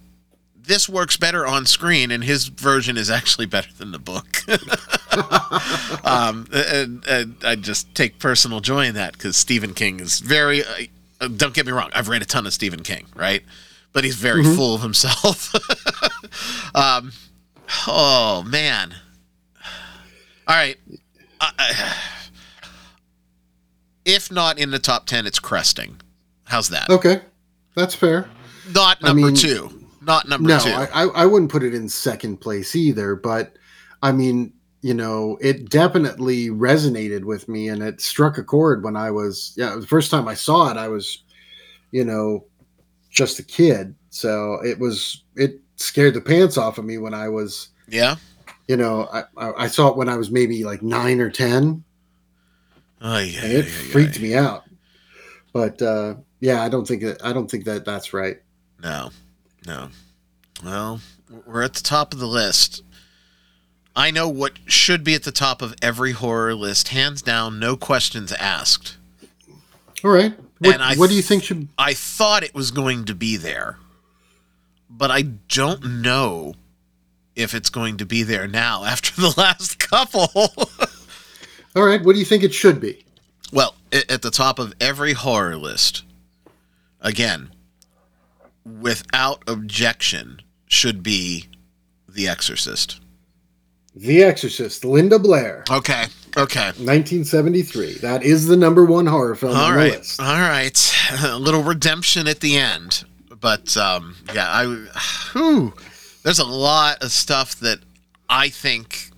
This 0.55 0.89
works 0.89 1.15
better 1.17 1.45
on 1.47 1.65
screen 1.65 2.11
and 2.11 2.23
his 2.23 2.47
version 2.47 2.97
is 2.97 3.09
actually 3.09 3.45
better 3.45 3.69
than 3.77 3.91
the 3.91 3.99
book. 3.99 4.37
Um 6.03 6.47
and, 6.53 7.03
and 7.07 7.35
i 7.43 7.55
just 7.55 7.93
take 7.95 8.19
personal 8.19 8.59
joy 8.59 8.85
in 8.85 8.95
that 8.95 9.13
because 9.13 9.35
stephen 9.35 9.73
king 9.73 9.99
is 9.99 10.19
very 10.19 10.63
uh, 10.63 11.27
don't 11.27 11.53
get 11.55 11.65
me 11.65 11.71
wrong 11.71 11.89
i've 11.93 12.07
read 12.07 12.21
a 12.21 12.25
ton 12.25 12.45
of 12.45 12.53
stephen 12.53 12.83
king 12.83 13.05
right? 13.15 13.41
But 13.93 14.03
he's 14.03 14.15
very 14.15 14.43
full 14.43 14.75
of 14.75 14.81
himself. 14.81 15.53
Um 16.75 17.11
Oh 17.87 18.43
man. 18.47 18.93
All 20.47 20.55
right. 20.55 20.77
I- 21.41 21.51
I- 21.57 21.95
if 24.07 24.31
not 24.31 24.57
in 24.57 24.71
the 24.71 24.79
top 24.79 25.05
ten, 25.05 25.27
it's 25.27 25.39
cresting. 25.39 26.01
How's 26.45 26.69
that? 26.69 26.89
Okay, 26.89 27.21
that's 27.75 27.93
fair. 27.93 28.27
Not 28.73 28.97
I 29.03 29.07
number 29.07 29.27
mean- 29.27 29.35
two. 29.35 29.83
Not 30.01 30.29
number 30.29 30.47
no, 30.47 30.59
two. 30.59 30.69
I, 30.69 30.87
I 30.93 31.03
I 31.07 31.25
wouldn't 31.25 31.51
put 31.51 31.63
it 31.63 31.73
in 31.73 31.89
second 31.89 32.37
place 32.37 32.75
either. 32.77 33.13
But 33.13 33.57
I 34.01 34.13
mean, 34.13 34.53
you 34.81 34.93
know, 34.93 35.37
it 35.41 35.69
definitely 35.69 36.47
resonated 36.47 37.25
with 37.25 37.49
me, 37.49 37.67
and 37.67 37.83
it 37.83 37.99
struck 37.99 38.37
a 38.37 38.43
chord 38.43 38.85
when 38.85 38.95
I 38.95 39.11
was 39.11 39.53
yeah. 39.57 39.75
The 39.75 39.85
first 39.85 40.09
time 40.09 40.29
I 40.29 40.33
saw 40.33 40.71
it, 40.71 40.77
I 40.77 40.87
was, 40.87 41.23
you 41.91 42.05
know, 42.05 42.45
just 43.09 43.39
a 43.39 43.43
kid, 43.43 43.95
so 44.09 44.59
it 44.63 44.79
was 44.79 45.23
it 45.35 45.59
scared 45.75 46.13
the 46.13 46.21
pants 46.21 46.57
off 46.57 46.77
of 46.77 46.85
me 46.85 46.97
when 46.97 47.13
I 47.13 47.27
was, 47.27 47.67
yeah. 47.89 48.15
you 48.69 48.77
know, 48.77 49.09
I 49.11 49.23
I, 49.35 49.63
I 49.63 49.67
saw 49.67 49.89
it 49.89 49.97
when 49.97 50.07
I 50.07 50.15
was 50.15 50.31
maybe 50.31 50.63
like 50.63 50.81
nine 50.81 51.19
or 51.19 51.29
ten, 51.29 51.83
Oh 53.01 53.19
yeah. 53.19 53.41
and 53.43 53.53
it 53.53 53.63
freaked 53.63 54.19
me 54.19 54.35
out. 54.35 54.63
But 55.53 55.81
uh, 55.81 56.15
yeah, 56.39 56.61
I 56.63 56.69
don't 56.69 56.87
think 56.87 57.03
that 57.03 57.23
I 57.23 57.33
don't 57.33 57.49
think 57.49 57.65
that 57.65 57.85
that's 57.85 58.13
right. 58.13 58.37
No. 58.81 59.11
No. 59.65 59.89
Well, 60.63 61.01
we're 61.45 61.63
at 61.63 61.73
the 61.73 61.83
top 61.83 62.13
of 62.13 62.19
the 62.19 62.27
list. 62.27 62.83
I 63.95 64.11
know 64.11 64.29
what 64.29 64.53
should 64.67 65.03
be 65.03 65.15
at 65.15 65.23
the 65.23 65.31
top 65.31 65.61
of 65.61 65.73
every 65.81 66.11
horror 66.11 66.53
list, 66.53 66.89
hands 66.89 67.21
down, 67.23 67.59
no 67.59 67.75
questions 67.75 68.31
asked. 68.31 68.95
All 70.03 70.11
right, 70.11 70.33
what, 70.59 70.75
And 70.75 70.83
I 70.83 70.95
what 70.95 71.09
do 71.09 71.15
you 71.15 71.23
think 71.23 71.43
should? 71.43 71.67
I 71.79 71.93
thought 71.95 72.43
it 72.43 72.53
was 72.53 72.69
going 72.69 73.05
to 73.05 73.15
be 73.15 73.37
there, 73.37 73.79
but 74.87 75.09
I 75.09 75.23
don't 75.23 76.01
know 76.03 76.53
if 77.35 77.55
it's 77.55 77.71
going 77.71 77.97
to 77.97 78.05
be 78.05 78.21
there 78.21 78.47
now 78.47 78.83
after 78.83 79.19
the 79.21 79.33
last 79.35 79.79
couple. 79.79 80.29
All 81.77 81.85
right, 81.85 82.03
what 82.03 82.13
do 82.13 82.19
you 82.19 82.25
think 82.25 82.43
it 82.43 82.53
should 82.53 82.81
be? 82.81 83.03
well, 83.53 83.75
at 83.93 84.21
the 84.21 84.31
top 84.31 84.59
of 84.59 84.73
every 84.81 85.13
horror 85.13 85.55
list, 85.55 86.03
again, 86.99 87.49
without 88.65 89.41
objection, 89.47 90.41
should 90.67 91.01
be 91.03 91.45
The 92.09 92.27
Exorcist. 92.27 92.99
The 93.95 94.23
Exorcist, 94.23 94.83
Linda 94.83 95.17
Blair, 95.17 95.63
Okay. 95.71 96.05
Okay. 96.35 96.65
1973. 96.65 97.93
That 97.99 98.21
is 98.23 98.45
the 98.47 98.57
number 98.57 98.83
one 98.85 99.05
horror 99.07 99.35
film 99.35 99.55
All 99.55 99.65
on 99.65 99.75
right. 99.75 99.91
the 99.93 99.97
list. 99.99 100.19
All 100.19 100.39
right. 100.39 100.93
A 101.23 101.37
little 101.39 101.63
redemption 101.63 102.27
at 102.27 102.41
the 102.41 102.57
end. 102.57 103.05
But 103.39 103.75
um, 103.77 104.15
yeah, 104.33 104.47
I 104.49 104.65
whew, 105.33 105.73
there's 106.23 106.39
a 106.39 106.45
lot 106.45 107.01
of 107.03 107.11
stuff 107.11 107.55
that 107.61 107.79
I 108.29 108.49
think 108.49 109.11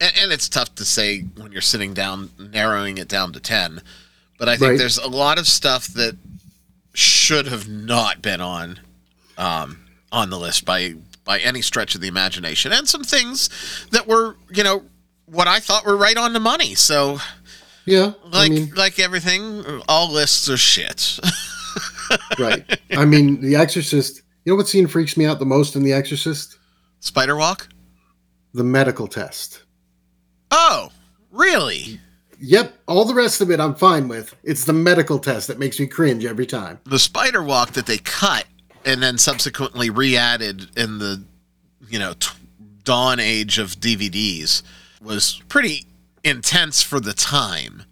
and, 0.00 0.12
and 0.18 0.32
it's 0.32 0.48
tough 0.48 0.74
to 0.76 0.84
say 0.84 1.20
when 1.36 1.52
you're 1.52 1.60
sitting 1.60 1.94
down 1.94 2.30
narrowing 2.38 2.98
it 2.98 3.08
down 3.08 3.32
to 3.34 3.40
10, 3.40 3.80
but 4.38 4.48
I 4.48 4.56
think 4.56 4.70
Right. 4.70 4.78
there's 4.78 4.98
a 4.98 5.08
lot 5.08 5.38
of 5.38 5.46
stuff 5.46 5.86
that 5.88 6.16
should 6.94 7.46
have 7.46 7.68
not 7.68 8.20
been 8.22 8.40
on 8.40 8.80
um, 9.38 9.78
on 10.12 10.30
the 10.30 10.38
list 10.38 10.64
by 10.64 10.94
by 11.24 11.38
any 11.38 11.62
stretch 11.62 11.94
of 11.94 12.00
the 12.00 12.08
imagination 12.08 12.72
and 12.72 12.88
some 12.88 13.04
things 13.04 13.48
that 13.92 14.06
were, 14.08 14.36
you 14.52 14.64
know, 14.64 14.82
what 15.26 15.46
I 15.46 15.60
thought 15.60 15.86
were 15.86 15.96
right 15.96 16.16
on 16.16 16.32
the 16.32 16.40
money. 16.40 16.74
So 16.74 17.18
Yeah, 17.84 18.12
like 18.24 18.50
I 18.50 18.54
mean, 18.54 18.72
like 18.74 18.98
everything, 18.98 19.64
all 19.88 20.10
lists 20.10 20.48
are 20.50 20.56
shit. 20.56 21.20
right. 22.38 22.64
I 22.90 23.04
mean, 23.04 23.40
The 23.40 23.54
Exorcist. 23.56 24.22
You 24.44 24.52
know 24.52 24.56
what 24.56 24.66
scene 24.68 24.86
freaks 24.88 25.16
me 25.16 25.26
out 25.26 25.38
the 25.38 25.44
most 25.46 25.76
in 25.76 25.82
The 25.84 25.92
Exorcist? 25.92 26.56
Spider 27.00 27.36
Walk? 27.36 27.68
The 28.54 28.64
medical 28.64 29.06
test. 29.06 29.59
Oh, 30.50 30.90
really? 31.30 32.00
Yep, 32.40 32.74
all 32.88 33.04
the 33.04 33.14
rest 33.14 33.40
of 33.40 33.50
it 33.50 33.60
I'm 33.60 33.74
fine 33.74 34.08
with. 34.08 34.34
It's 34.42 34.64
the 34.64 34.72
medical 34.72 35.18
test 35.18 35.48
that 35.48 35.58
makes 35.58 35.78
me 35.78 35.86
cringe 35.86 36.24
every 36.24 36.46
time. 36.46 36.80
The 36.84 36.98
Spider 36.98 37.42
Walk 37.42 37.72
that 37.72 37.86
they 37.86 37.98
cut 37.98 38.46
and 38.84 39.02
then 39.02 39.18
subsequently 39.18 39.90
re-added 39.90 40.68
in 40.76 40.98
the 40.98 41.22
you 41.88 41.98
know 41.98 42.14
t- 42.14 42.30
dawn 42.82 43.20
age 43.20 43.58
of 43.58 43.76
DVDs 43.76 44.62
was 45.02 45.42
pretty 45.48 45.86
intense 46.24 46.82
for 46.82 46.98
the 46.98 47.12
time. 47.12 47.84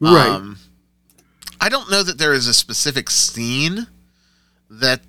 Right. 0.00 0.28
Um, 0.28 0.58
I 1.60 1.68
don't 1.68 1.90
know 1.90 2.02
that 2.02 2.18
there 2.18 2.34
is 2.34 2.46
a 2.46 2.54
specific 2.54 3.08
scene 3.08 3.86
that 4.68 5.00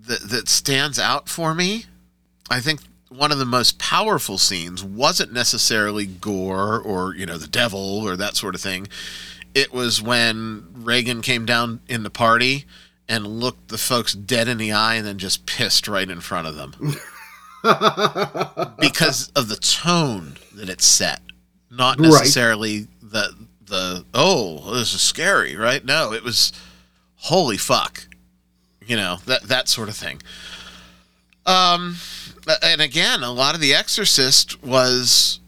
that 0.00 0.28
that 0.30 0.48
stands 0.48 0.98
out 0.98 1.28
for 1.28 1.54
me. 1.54 1.84
I 2.50 2.60
think 2.60 2.80
one 3.16 3.32
of 3.32 3.38
the 3.38 3.44
most 3.44 3.78
powerful 3.78 4.38
scenes 4.38 4.82
wasn't 4.82 5.32
necessarily 5.32 6.06
gore 6.06 6.80
or 6.80 7.14
you 7.14 7.26
know 7.26 7.38
the 7.38 7.46
devil 7.46 8.00
or 8.06 8.16
that 8.16 8.36
sort 8.36 8.54
of 8.54 8.60
thing. 8.60 8.88
It 9.54 9.72
was 9.72 10.00
when 10.00 10.66
Regan 10.74 11.20
came 11.22 11.44
down 11.44 11.80
in 11.88 12.02
the 12.04 12.10
party 12.10 12.64
and 13.08 13.26
looked 13.26 13.68
the 13.68 13.76
folks 13.78 14.12
dead 14.14 14.48
in 14.48 14.56
the 14.58 14.72
eye 14.72 14.94
and 14.94 15.06
then 15.06 15.18
just 15.18 15.44
pissed 15.44 15.86
right 15.88 16.08
in 16.08 16.20
front 16.20 16.46
of 16.46 16.54
them 16.56 16.74
because 18.78 19.30
of 19.36 19.48
the 19.48 19.56
tone 19.56 20.36
that 20.54 20.68
it 20.68 20.80
set, 20.80 21.20
not 21.70 21.98
Right. 21.98 22.08
necessarily 22.10 22.88
the 23.02 23.34
the 23.66 24.04
oh 24.14 24.74
this 24.74 24.94
is 24.94 25.00
scary, 25.00 25.56
right? 25.56 25.84
No, 25.84 26.12
it 26.12 26.22
was 26.22 26.52
holy 27.16 27.56
fuck, 27.56 28.06
you 28.86 28.96
know 28.96 29.18
that 29.26 29.42
that 29.44 29.68
sort 29.68 29.88
of 29.88 29.96
thing. 29.96 30.20
Um, 31.44 31.96
and 32.62 32.80
again, 32.80 33.22
a 33.22 33.32
lot 33.32 33.54
of 33.54 33.60
The 33.60 33.74
Exorcist 33.74 34.62
was 34.62 35.40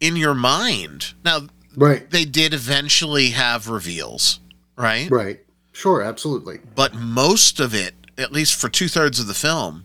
in 0.00 0.16
your 0.16 0.34
mind. 0.34 1.14
Now 1.24 1.48
right. 1.76 2.08
they 2.10 2.24
did 2.24 2.54
eventually 2.54 3.30
have 3.30 3.68
reveals, 3.68 4.40
right? 4.76 5.10
Right. 5.10 5.40
Sure. 5.72 6.02
Absolutely. 6.02 6.60
But 6.74 6.94
most 6.94 7.58
of 7.60 7.74
it, 7.74 7.94
at 8.16 8.32
least 8.32 8.54
for 8.54 8.68
two 8.68 8.88
thirds 8.88 9.18
of 9.18 9.26
the 9.26 9.34
film, 9.34 9.84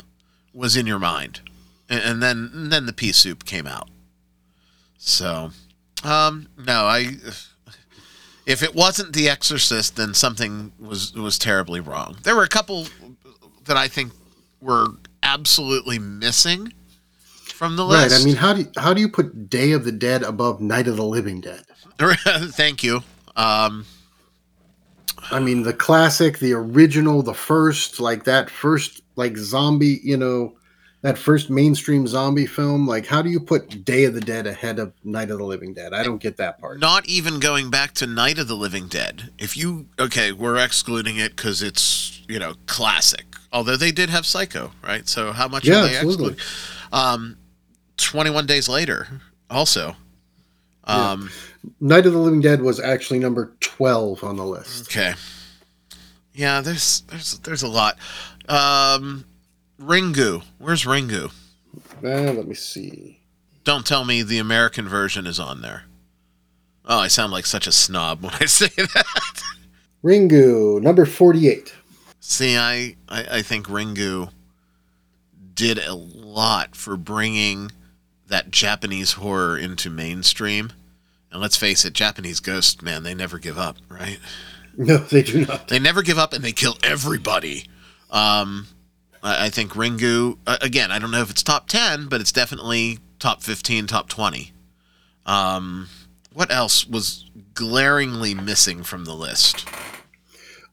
was 0.54 0.76
in 0.76 0.86
your 0.86 1.00
mind, 1.00 1.42
and, 1.90 2.02
and 2.04 2.24
then 2.24 2.52
and 2.54 2.72
then 2.72 2.86
the 2.86 2.94
pea 2.94 3.12
soup 3.12 3.46
came 3.46 3.68
out. 3.68 3.90
So, 4.98 5.52
um, 6.04 6.48
no, 6.58 6.86
I. 6.86 7.16
If 8.46 8.64
it 8.64 8.74
wasn't 8.74 9.14
The 9.14 9.30
Exorcist, 9.30 9.96
then 9.96 10.16
something 10.16 10.72
was 10.80 11.14
was 11.14 11.38
terribly 11.38 11.80
wrong. 11.80 12.18
There 12.24 12.36
were 12.36 12.44
a 12.44 12.50
couple 12.50 12.88
that 13.66 13.78
I 13.78 13.88
think 13.88 14.12
were 14.60 14.88
absolutely 15.34 16.00
missing 16.00 16.74
from 17.54 17.76
the 17.76 17.86
list. 17.86 18.12
Right. 18.12 18.22
I 18.22 18.26
mean, 18.26 18.36
how 18.36 18.54
do 18.54 18.62
you, 18.62 18.72
how 18.78 18.94
do 18.94 19.02
you 19.02 19.10
put 19.10 19.50
Day 19.50 19.74
of 19.74 19.86
the 19.86 19.92
Dead 19.92 20.24
above 20.24 20.60
Night 20.62 20.88
of 20.88 20.98
the 20.98 21.04
Living 21.04 21.42
Dead? 21.42 21.64
thank 22.00 22.84
you. 22.84 23.04
Um, 23.36 23.86
I 25.32 25.40
mean, 25.40 25.64
the 25.64 25.74
classic, 25.74 26.40
the 26.40 26.54
original, 26.54 27.22
the 27.22 27.34
first, 27.34 28.00
like 28.00 28.24
that 28.24 28.50
first, 28.50 29.02
like 29.16 29.38
zombie, 29.38 30.00
you 30.04 30.18
know, 30.18 30.56
that 31.02 31.18
first 31.18 31.50
mainstream 31.50 32.06
zombie 32.08 32.46
film. 32.46 32.88
Like, 32.88 33.06
how 33.06 33.22
do 33.22 33.30
you 33.30 33.40
put 33.40 33.86
Day 33.86 34.04
of 34.06 34.14
the 34.14 34.20
Dead 34.22 34.46
ahead 34.48 34.80
of 34.80 34.92
Night 35.04 35.32
of 35.32 35.38
the 35.38 35.46
Living 35.46 35.74
Dead? 35.74 35.94
I 35.94 36.04
don't 36.04 36.18
get 36.22 36.38
that 36.38 36.60
part. 36.60 36.80
not 36.80 37.08
even 37.08 37.40
going 37.40 37.70
back 37.70 37.94
to 37.96 38.08
Night 38.08 38.38
of 38.38 38.48
the 38.48 38.56
Living 38.56 38.88
Dead. 38.88 39.32
If 39.40 39.56
you 39.56 39.88
okay, 39.98 40.32
we're 40.32 40.58
excluding 40.58 41.18
it 41.18 41.36
because 41.36 41.62
it's 41.62 42.22
you 42.28 42.40
know 42.40 42.56
classic. 42.66 43.26
Although 43.52 43.78
they 43.78 43.92
did 43.92 44.10
have 44.10 44.26
Psycho, 44.26 44.72
right? 44.84 45.08
So 45.08 45.32
how 45.32 45.48
much 45.48 45.66
Yeah, 45.66 45.80
are 45.86 45.88
they 45.88 45.96
absolutely. 45.96 46.34
excluding? 46.34 46.46
Um, 46.92 47.38
Twenty 47.98 48.30
One 48.30 48.46
Days 48.46 48.68
Later, 48.70 49.08
also. 49.50 49.96
Yeah. 50.88 51.12
Um, 51.12 51.30
Night 51.80 52.06
of 52.06 52.14
the 52.14 52.20
Living 52.20 52.42
Dead 52.42 52.62
was 52.62 52.80
actually 52.80 53.20
number 53.20 53.52
12 53.60 54.24
on 54.24 54.38
the 54.38 54.46
list. 54.46 54.90
Okay. 54.90 55.14
Yeah, 56.34 56.62
there's 56.62 57.02
there's 57.02 57.38
there's 57.40 57.64
a 57.64 57.68
lot. 57.68 57.98
Um, 58.48 59.26
Ringu, 59.80 60.44
where's 60.58 60.84
Ringu? 60.84 61.32
Uh, 62.04 62.34
let 62.34 62.48
me 62.48 62.56
see. 62.56 63.20
Don't 63.64 63.86
tell 63.86 64.06
me 64.06 64.24
the 64.24 64.38
American 64.40 64.88
version 64.88 65.26
is 65.26 65.40
on 65.40 65.62
there. 65.62 65.84
Oh, 66.86 67.00
I 67.00 67.08
sound 67.08 67.32
like 67.32 67.46
such 67.46 67.68
a 67.68 67.72
snob 67.72 68.24
when 68.24 68.34
I 68.34 68.46
say 68.46 68.70
that. 68.76 69.44
Ringu, 70.04 70.82
number 70.82 71.06
48. 71.06 71.74
See, 72.20 72.58
I, 72.58 72.96
I, 73.08 73.26
I 73.32 73.42
think 73.42 73.68
Ringu 73.68 74.32
did 75.54 75.78
a 75.80 75.94
lot 75.94 76.76
for 76.76 76.98
bringing 76.98 77.72
that 78.28 78.52
Japanese 78.52 79.14
horror 79.14 79.58
into 79.58 79.90
mainstream. 79.90 80.72
And 81.32 81.42
let's 81.42 81.58
face 81.58 81.86
it, 81.86 81.94
Japanese 81.94 82.40
ghosts, 82.40 82.82
man, 82.82 83.04
they 83.04 83.14
never 83.14 83.40
give 83.40 83.58
up, 83.58 83.78
right? 83.88 84.20
No, 84.78 84.98
they 84.98 85.24
do 85.24 85.46
not. 85.46 85.68
They 85.68 85.80
never 85.80 86.02
give 86.02 86.18
up 86.18 86.34
and 86.34 86.44
they 86.44 86.54
kill 86.54 86.78
everybody. 86.82 87.66
Um, 88.10 88.68
I, 89.24 89.46
I 89.46 89.50
think 89.50 89.74
Ringu, 89.74 90.38
uh, 90.48 90.58
again, 90.62 90.92
I 90.92 91.00
don't 91.00 91.12
know 91.12 91.22
if 91.22 91.30
it's 91.30 91.44
top 91.44 91.68
10, 91.68 92.08
but 92.08 92.22
it's 92.22 92.32
definitely 92.32 93.00
top 93.20 93.42
15, 93.42 93.88
top 93.88 94.10
20. 94.10 94.52
Um, 95.26 95.90
what 96.34 96.52
else 96.52 96.88
was 96.88 97.30
glaringly 97.54 98.34
missing 98.34 98.84
from 98.84 99.06
the 99.06 99.14
list? 99.14 99.68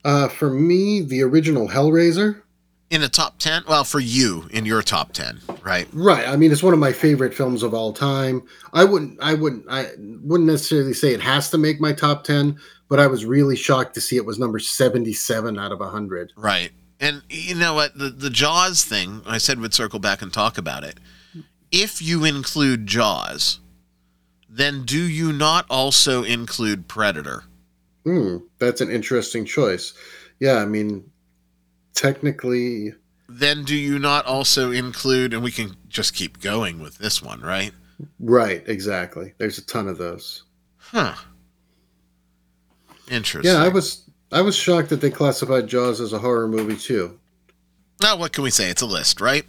Uh, 0.04 0.28
for 0.28 0.50
me, 0.50 1.00
the 1.00 1.22
original 1.22 1.68
Hellraiser. 1.68 2.42
In 2.88 3.00
the 3.00 3.08
top 3.08 3.38
10? 3.38 3.64
Well, 3.66 3.82
for 3.82 3.98
you, 3.98 4.48
in 4.52 4.64
your 4.64 4.80
top 4.80 5.12
10, 5.12 5.40
right? 5.64 5.88
Right. 5.92 6.28
I 6.28 6.36
mean, 6.36 6.52
it's 6.52 6.62
one 6.62 6.72
of 6.72 6.78
my 6.78 6.92
favorite 6.92 7.34
films 7.34 7.64
of 7.64 7.74
all 7.74 7.92
time. 7.92 8.42
I 8.72 8.84
wouldn't, 8.84 9.18
I 9.20 9.34
wouldn't, 9.34 9.66
I 9.68 9.88
wouldn't 9.98 10.48
necessarily 10.48 10.94
say 10.94 11.12
it 11.12 11.20
has 11.20 11.50
to 11.50 11.58
make 11.58 11.80
my 11.80 11.92
top 11.92 12.22
10, 12.22 12.56
but 12.88 13.00
I 13.00 13.08
was 13.08 13.24
really 13.24 13.56
shocked 13.56 13.94
to 13.94 14.00
see 14.00 14.16
it 14.16 14.24
was 14.24 14.38
number 14.38 14.60
77 14.60 15.58
out 15.58 15.72
of 15.72 15.80
100. 15.80 16.32
Right. 16.36 16.70
And 17.00 17.22
you 17.28 17.54
know 17.54 17.74
what? 17.74 17.98
The, 17.98 18.08
the 18.08 18.30
Jaws 18.30 18.84
thing, 18.84 19.22
I 19.26 19.38
said 19.38 19.60
we'd 19.60 19.74
circle 19.74 19.98
back 19.98 20.22
and 20.22 20.32
talk 20.32 20.56
about 20.56 20.84
it. 20.84 20.98
If 21.70 22.00
you 22.00 22.24
include 22.24 22.86
Jaws, 22.86 23.60
then 24.48 24.84
do 24.84 24.98
you 24.98 25.32
not 25.32 25.66
also 25.68 26.22
include 26.22 26.88
Predator? 26.88 27.44
Hmm, 28.04 28.38
that's 28.58 28.80
an 28.80 28.90
interesting 28.90 29.44
choice. 29.44 29.92
Yeah, 30.38 30.56
I 30.56 30.64
mean, 30.64 31.10
technically, 31.94 32.94
then 33.28 33.64
do 33.64 33.74
you 33.74 33.98
not 33.98 34.24
also 34.26 34.70
include 34.70 35.34
and 35.34 35.42
we 35.42 35.50
can 35.50 35.76
just 35.88 36.14
keep 36.14 36.40
going 36.40 36.80
with 36.80 36.98
this 36.98 37.20
one 37.22 37.40
right 37.40 37.72
right, 38.20 38.62
exactly. 38.68 39.32
There's 39.38 39.58
a 39.58 39.66
ton 39.66 39.88
of 39.88 39.98
those. 39.98 40.44
huh 40.78 41.14
interesting 43.10 43.54
Yeah, 43.54 43.62
I 43.62 43.68
was 43.68 44.05
I 44.32 44.40
was 44.40 44.56
shocked 44.56 44.88
that 44.90 45.00
they 45.00 45.10
classified 45.10 45.66
Jaws 45.68 46.00
as 46.00 46.12
a 46.12 46.18
horror 46.18 46.48
movie 46.48 46.76
too. 46.76 47.18
now 48.02 48.16
what 48.16 48.32
can 48.32 48.44
we 48.44 48.50
say 48.50 48.68
it's 48.70 48.82
a 48.82 48.86
list 48.86 49.20
right 49.20 49.44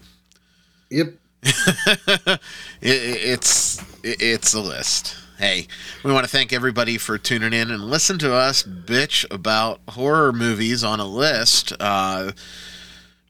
Yep. 0.89 1.13
it, 1.43 2.39
it's 2.81 3.79
it, 4.03 4.21
it's 4.21 4.53
a 4.53 4.59
list 4.61 5.15
hey 5.37 5.67
we 6.03 6.11
want 6.11 6.25
to 6.25 6.29
thank 6.31 6.51
everybody 6.53 6.97
for 6.97 7.17
tuning 7.17 7.53
in 7.53 7.69
and 7.71 7.83
listen 7.83 8.17
to 8.19 8.33
us 8.33 8.63
bitch 8.63 9.25
about 9.31 9.79
horror 9.89 10.31
movies 10.33 10.83
on 10.83 10.99
a 10.99 11.05
list 11.05 11.73
uh 11.79 12.31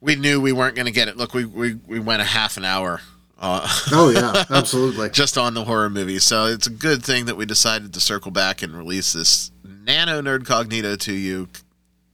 we 0.01 0.15
knew 0.15 0.39
we 0.39 0.51
weren't 0.51 0.75
going 0.75 0.85
to 0.85 0.91
get 0.91 1.07
it 1.07 1.17
look 1.17 1.33
we, 1.33 1.45
we 1.45 1.75
we 1.87 1.99
went 1.99 2.21
a 2.21 2.25
half 2.25 2.57
an 2.57 2.65
hour 2.65 3.01
uh, 3.39 3.67
Oh 3.91 4.09
yeah, 4.09 4.45
absolutely. 4.49 5.09
just 5.11 5.37
on 5.37 5.53
the 5.53 5.63
horror 5.63 5.91
movies. 5.91 6.23
So 6.23 6.45
it's 6.47 6.65
a 6.65 6.71
good 6.71 7.03
thing 7.03 7.25
that 7.25 7.37
we 7.37 7.45
decided 7.45 7.93
to 7.93 7.99
circle 7.99 8.31
back 8.31 8.63
and 8.63 8.75
release 8.75 9.13
this 9.13 9.51
nano 9.87 10.21
Nerdcognito 10.21 10.99
to 10.99 11.13
you 11.13 11.47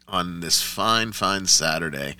on 0.07 0.41
this 0.41 0.61
fine, 0.61 1.11
fine 1.11 1.47
Saturday. 1.47 2.15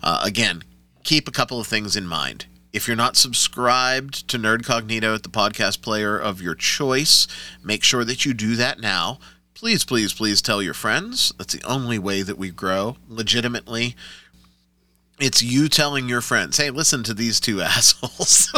Uh, 0.00 0.20
again, 0.22 0.62
keep 1.02 1.26
a 1.26 1.32
couple 1.32 1.58
of 1.58 1.66
things 1.66 1.96
in 1.96 2.06
mind. 2.06 2.46
If 2.72 2.86
you're 2.86 2.96
not 2.96 3.16
subscribed 3.16 4.28
to 4.28 4.38
Nerdcognito 4.38 5.14
at 5.14 5.24
the 5.24 5.28
podcast 5.28 5.82
player 5.82 6.16
of 6.16 6.40
your 6.40 6.54
choice, 6.54 7.26
make 7.62 7.82
sure 7.82 8.04
that 8.04 8.24
you 8.24 8.32
do 8.32 8.54
that 8.56 8.80
now. 8.80 9.18
Please, 9.54 9.84
please, 9.84 10.14
please 10.14 10.40
tell 10.40 10.62
your 10.62 10.72
friends. 10.72 11.32
That's 11.36 11.52
the 11.52 11.64
only 11.64 11.98
way 11.98 12.22
that 12.22 12.38
we 12.38 12.50
grow 12.50 12.96
legitimately. 13.08 13.96
It's 15.22 15.40
you 15.40 15.68
telling 15.68 16.08
your 16.08 16.20
friends, 16.20 16.56
hey, 16.56 16.70
listen 16.70 17.04
to 17.04 17.14
these 17.14 17.38
two 17.38 17.60
assholes. 17.62 18.52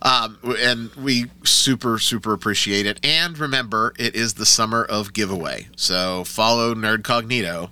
um, 0.00 0.38
and 0.58 0.90
we 0.94 1.26
super, 1.44 1.98
super 1.98 2.32
appreciate 2.32 2.86
it. 2.86 2.98
And 3.04 3.38
remember, 3.38 3.92
it 3.98 4.14
is 4.14 4.34
the 4.34 4.46
summer 4.46 4.82
of 4.82 5.12
giveaway. 5.12 5.66
So 5.76 6.24
follow 6.24 6.74
Nerdcognito 6.74 7.68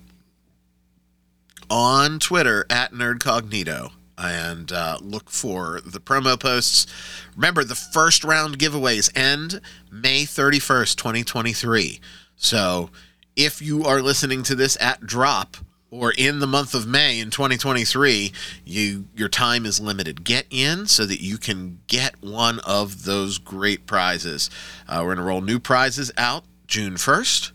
on 1.70 2.18
Twitter 2.18 2.66
at 2.68 2.92
Nerdcognito 2.92 3.92
and 4.18 4.70
uh, 4.70 4.98
look 5.00 5.30
for 5.30 5.80
the 5.82 6.00
promo 6.00 6.38
posts. 6.38 6.86
Remember, 7.34 7.64
the 7.64 7.74
first 7.74 8.22
round 8.22 8.58
giveaways 8.58 9.10
end 9.16 9.62
May 9.90 10.24
31st, 10.24 10.94
2023. 10.96 12.00
So 12.36 12.90
if 13.34 13.62
you 13.62 13.82
are 13.84 14.02
listening 14.02 14.42
to 14.42 14.54
this 14.54 14.76
at 14.78 15.00
drop, 15.06 15.56
or 15.94 16.12
in 16.18 16.40
the 16.40 16.46
month 16.46 16.74
of 16.74 16.88
May 16.88 17.20
in 17.20 17.30
2023, 17.30 18.32
you 18.64 19.04
your 19.14 19.28
time 19.28 19.64
is 19.64 19.78
limited. 19.78 20.24
Get 20.24 20.46
in 20.50 20.86
so 20.86 21.06
that 21.06 21.20
you 21.20 21.38
can 21.38 21.78
get 21.86 22.20
one 22.20 22.58
of 22.60 23.04
those 23.04 23.38
great 23.38 23.86
prizes. 23.86 24.50
Uh, 24.88 24.98
we're 25.00 25.14
going 25.14 25.18
to 25.18 25.22
roll 25.22 25.40
new 25.40 25.60
prizes 25.60 26.10
out 26.16 26.44
June 26.66 26.94
1st, 26.94 27.52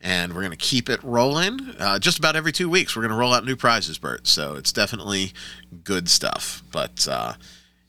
and 0.00 0.32
we're 0.32 0.42
going 0.42 0.52
to 0.52 0.56
keep 0.56 0.88
it 0.88 1.02
rolling. 1.02 1.74
Uh, 1.80 1.98
just 1.98 2.18
about 2.18 2.36
every 2.36 2.52
two 2.52 2.70
weeks, 2.70 2.94
we're 2.94 3.02
going 3.02 3.10
to 3.10 3.18
roll 3.18 3.34
out 3.34 3.44
new 3.44 3.56
prizes, 3.56 3.98
Bert. 3.98 4.28
So 4.28 4.54
it's 4.54 4.72
definitely 4.72 5.32
good 5.82 6.08
stuff. 6.08 6.62
But 6.70 7.08
uh, 7.08 7.32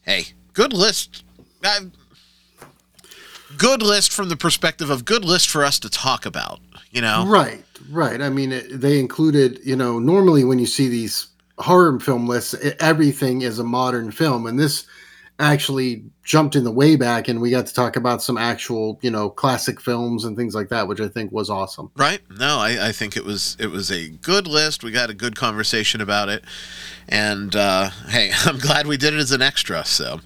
hey, 0.02 0.30
good 0.54 0.74
list. 0.74 1.24
Uh, 1.64 1.82
good 3.58 3.82
list 3.82 4.12
from 4.12 4.30
the 4.30 4.38
perspective 4.38 4.90
of 4.90 5.06
good 5.06 5.26
list 5.26 5.50
for 5.50 5.64
us 5.64 5.80
to 5.80 5.90
talk 5.90 6.26
about. 6.26 6.60
You 6.92 7.02
know, 7.02 7.26
right, 7.26 7.64
right. 7.90 8.22
I 8.22 8.30
mean, 8.30 8.52
it, 8.52 8.82
they 8.82 9.00
included. 9.00 9.60
You 9.64 9.76
know, 9.76 10.00
normally 10.00 10.44
when 10.44 10.60
you 10.60 10.66
see 10.66 10.90
these 10.90 11.28
horror 11.58 12.00
film 12.00 12.28
lists, 12.28 12.54
it, 12.54 12.76
everything 12.82 13.42
is 13.42 13.60
a 13.60 13.64
modern 13.64 14.12
film, 14.12 14.46
and 14.46 14.60
this 14.60 14.86
actually 15.42 16.04
jumped 16.24 16.56
in 16.56 16.64
the 16.64 16.72
way 16.72 16.96
back 16.96 17.28
and 17.28 17.42
we 17.42 17.50
got 17.50 17.66
to 17.66 17.74
talk 17.74 17.96
about 17.96 18.22
some 18.22 18.38
actual 18.38 19.00
you 19.02 19.10
know 19.10 19.30
classic 19.30 19.82
films 19.82 20.24
and 20.24 20.38
things 20.38 20.54
like 20.54 20.70
that 20.70 20.88
which 20.88 21.02
i 21.02 21.08
think 21.08 21.32
was 21.32 21.50
awesome 21.50 21.90
right 21.98 22.22
no 22.30 22.60
I, 22.60 22.90
I 22.90 22.92
think 22.92 23.18
it 23.18 23.26
was 23.26 23.58
it 23.60 23.68
was 23.68 23.92
a 23.92 24.10
good 24.10 24.46
list 24.46 24.84
we 24.84 24.92
got 24.92 25.10
a 25.10 25.16
good 25.16 25.36
conversation 25.36 26.00
about 26.00 26.30
it 26.30 26.44
and 27.10 27.56
uh, 27.56 27.90
hey 28.08 28.32
i'm 28.46 28.60
glad 28.60 28.86
we 28.86 28.98
did 28.98 29.14
it 29.16 29.18
as 29.18 29.32
an 29.32 29.42
extra 29.42 29.84
so 29.84 30.20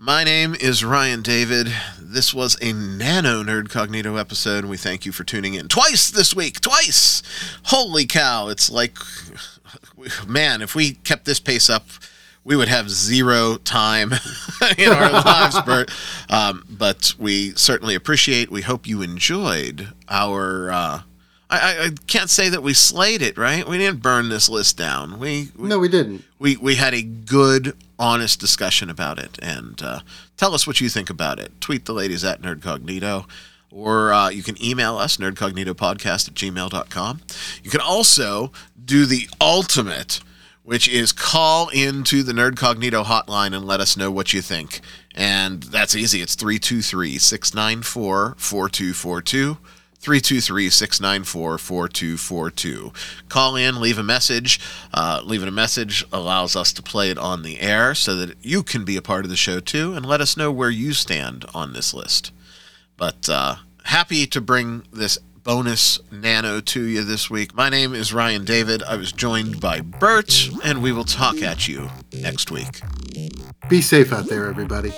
my 0.00 0.24
name 0.24 0.56
is 0.58 0.82
Ryan 0.82 1.20
David. 1.20 1.70
This 2.00 2.32
was 2.32 2.56
a 2.62 2.72
Nano 2.72 3.42
Nerdcognito 3.42 4.18
episode, 4.18 4.60
and 4.60 4.70
we 4.70 4.78
thank 4.78 5.04
you 5.04 5.12
for 5.12 5.24
tuning 5.24 5.52
in 5.52 5.68
twice 5.68 6.10
this 6.10 6.34
week. 6.34 6.62
Twice! 6.62 7.22
Holy 7.64 8.06
cow! 8.06 8.48
It's 8.48 8.70
like, 8.70 8.96
man, 10.26 10.62
if 10.62 10.74
we 10.74 10.92
kept 10.94 11.26
this 11.26 11.38
pace 11.38 11.68
up, 11.68 11.86
we 12.44 12.56
would 12.56 12.68
have 12.68 12.88
zero 12.88 13.58
time 13.58 14.12
in 14.78 14.90
our 14.90 15.12
lives, 15.24 15.60
Bert. 15.60 15.90
Um, 16.30 16.64
but 16.70 17.14
we 17.18 17.50
certainly 17.50 17.94
appreciate. 17.94 18.50
We 18.50 18.62
hope 18.62 18.86
you 18.86 19.02
enjoyed 19.02 19.92
our. 20.08 20.70
Uh, 20.70 21.02
I, 21.50 21.86
I, 21.86 21.90
can't 22.06 22.30
say 22.30 22.48
that 22.48 22.62
we 22.62 22.74
slayed 22.74 23.22
it, 23.22 23.36
right? 23.36 23.66
We 23.66 23.76
didn't 23.76 24.00
burn 24.02 24.28
this 24.28 24.48
list 24.48 24.76
down. 24.76 25.18
We, 25.18 25.48
we 25.56 25.68
no, 25.68 25.78
we 25.78 25.88
didn't. 25.88 26.24
We 26.38 26.56
we 26.56 26.76
had 26.76 26.94
a 26.94 27.02
good, 27.02 27.76
honest 27.98 28.38
discussion 28.38 28.88
about 28.88 29.18
it, 29.18 29.38
and 29.42 29.82
uh, 29.82 30.00
tell 30.36 30.54
us 30.54 30.66
what 30.66 30.80
you 30.80 30.88
think 30.88 31.10
about 31.10 31.40
it. 31.40 31.60
Tweet 31.60 31.86
the 31.86 31.92
ladies 31.92 32.24
at 32.24 32.40
nerdcognito. 32.40 33.26
Or 33.72 34.12
uh, 34.12 34.30
you 34.30 34.42
can 34.42 34.60
email 34.64 34.96
us, 34.96 35.18
nerdcognitopodcast 35.18 36.28
at 36.28 36.34
gmail.com. 36.34 37.20
You 37.62 37.70
can 37.70 37.80
also 37.80 38.50
do 38.84 39.06
the 39.06 39.28
ultimate 39.40 40.20
which 40.70 40.88
is 40.88 41.10
call 41.10 41.68
into 41.70 42.22
the 42.22 42.32
Nerdcognito 42.32 43.04
hotline 43.04 43.56
and 43.56 43.64
let 43.64 43.80
us 43.80 43.96
know 43.96 44.08
what 44.08 44.32
you 44.32 44.40
think. 44.40 44.80
And 45.16 45.62
that's 45.64 45.96
easy. 45.96 46.20
It's 46.22 46.36
323 46.36 47.18
694 47.18 48.34
4242. 48.38 49.58
323 50.00 50.70
694 50.70 51.58
4242. 51.58 52.92
Call 53.28 53.56
in, 53.56 53.80
leave 53.80 53.98
a 53.98 54.02
message. 54.02 54.58
Uh, 54.94 55.20
leaving 55.24 55.48
a 55.48 55.52
message 55.52 56.04
allows 56.10 56.56
us 56.56 56.72
to 56.72 56.82
play 56.82 57.10
it 57.10 57.18
on 57.18 57.42
the 57.42 57.60
air 57.60 57.94
so 57.94 58.16
that 58.16 58.34
you 58.42 58.62
can 58.62 58.84
be 58.84 58.96
a 58.96 59.02
part 59.02 59.24
of 59.24 59.30
the 59.30 59.36
show 59.36 59.60
too 59.60 59.92
and 59.92 60.06
let 60.06 60.20
us 60.20 60.36
know 60.36 60.50
where 60.50 60.70
you 60.70 60.94
stand 60.94 61.44
on 61.54 61.72
this 61.74 61.92
list. 61.92 62.32
But 62.96 63.28
uh, 63.28 63.56
happy 63.84 64.26
to 64.26 64.40
bring 64.40 64.84
this 64.90 65.18
bonus 65.42 65.98
nano 66.10 66.60
to 66.60 66.82
you 66.82 67.02
this 67.04 67.28
week. 67.30 67.54
My 67.54 67.68
name 67.68 67.94
is 67.94 68.12
Ryan 68.12 68.44
David. 68.44 68.82
I 68.82 68.96
was 68.96 69.12
joined 69.12 69.60
by 69.60 69.80
Bert, 69.80 70.48
and 70.64 70.82
we 70.82 70.92
will 70.92 71.04
talk 71.04 71.42
at 71.42 71.66
you 71.66 71.90
next 72.12 72.50
week. 72.50 72.80
Be 73.68 73.80
safe 73.80 74.12
out 74.12 74.28
there, 74.28 74.48
everybody. 74.48 74.92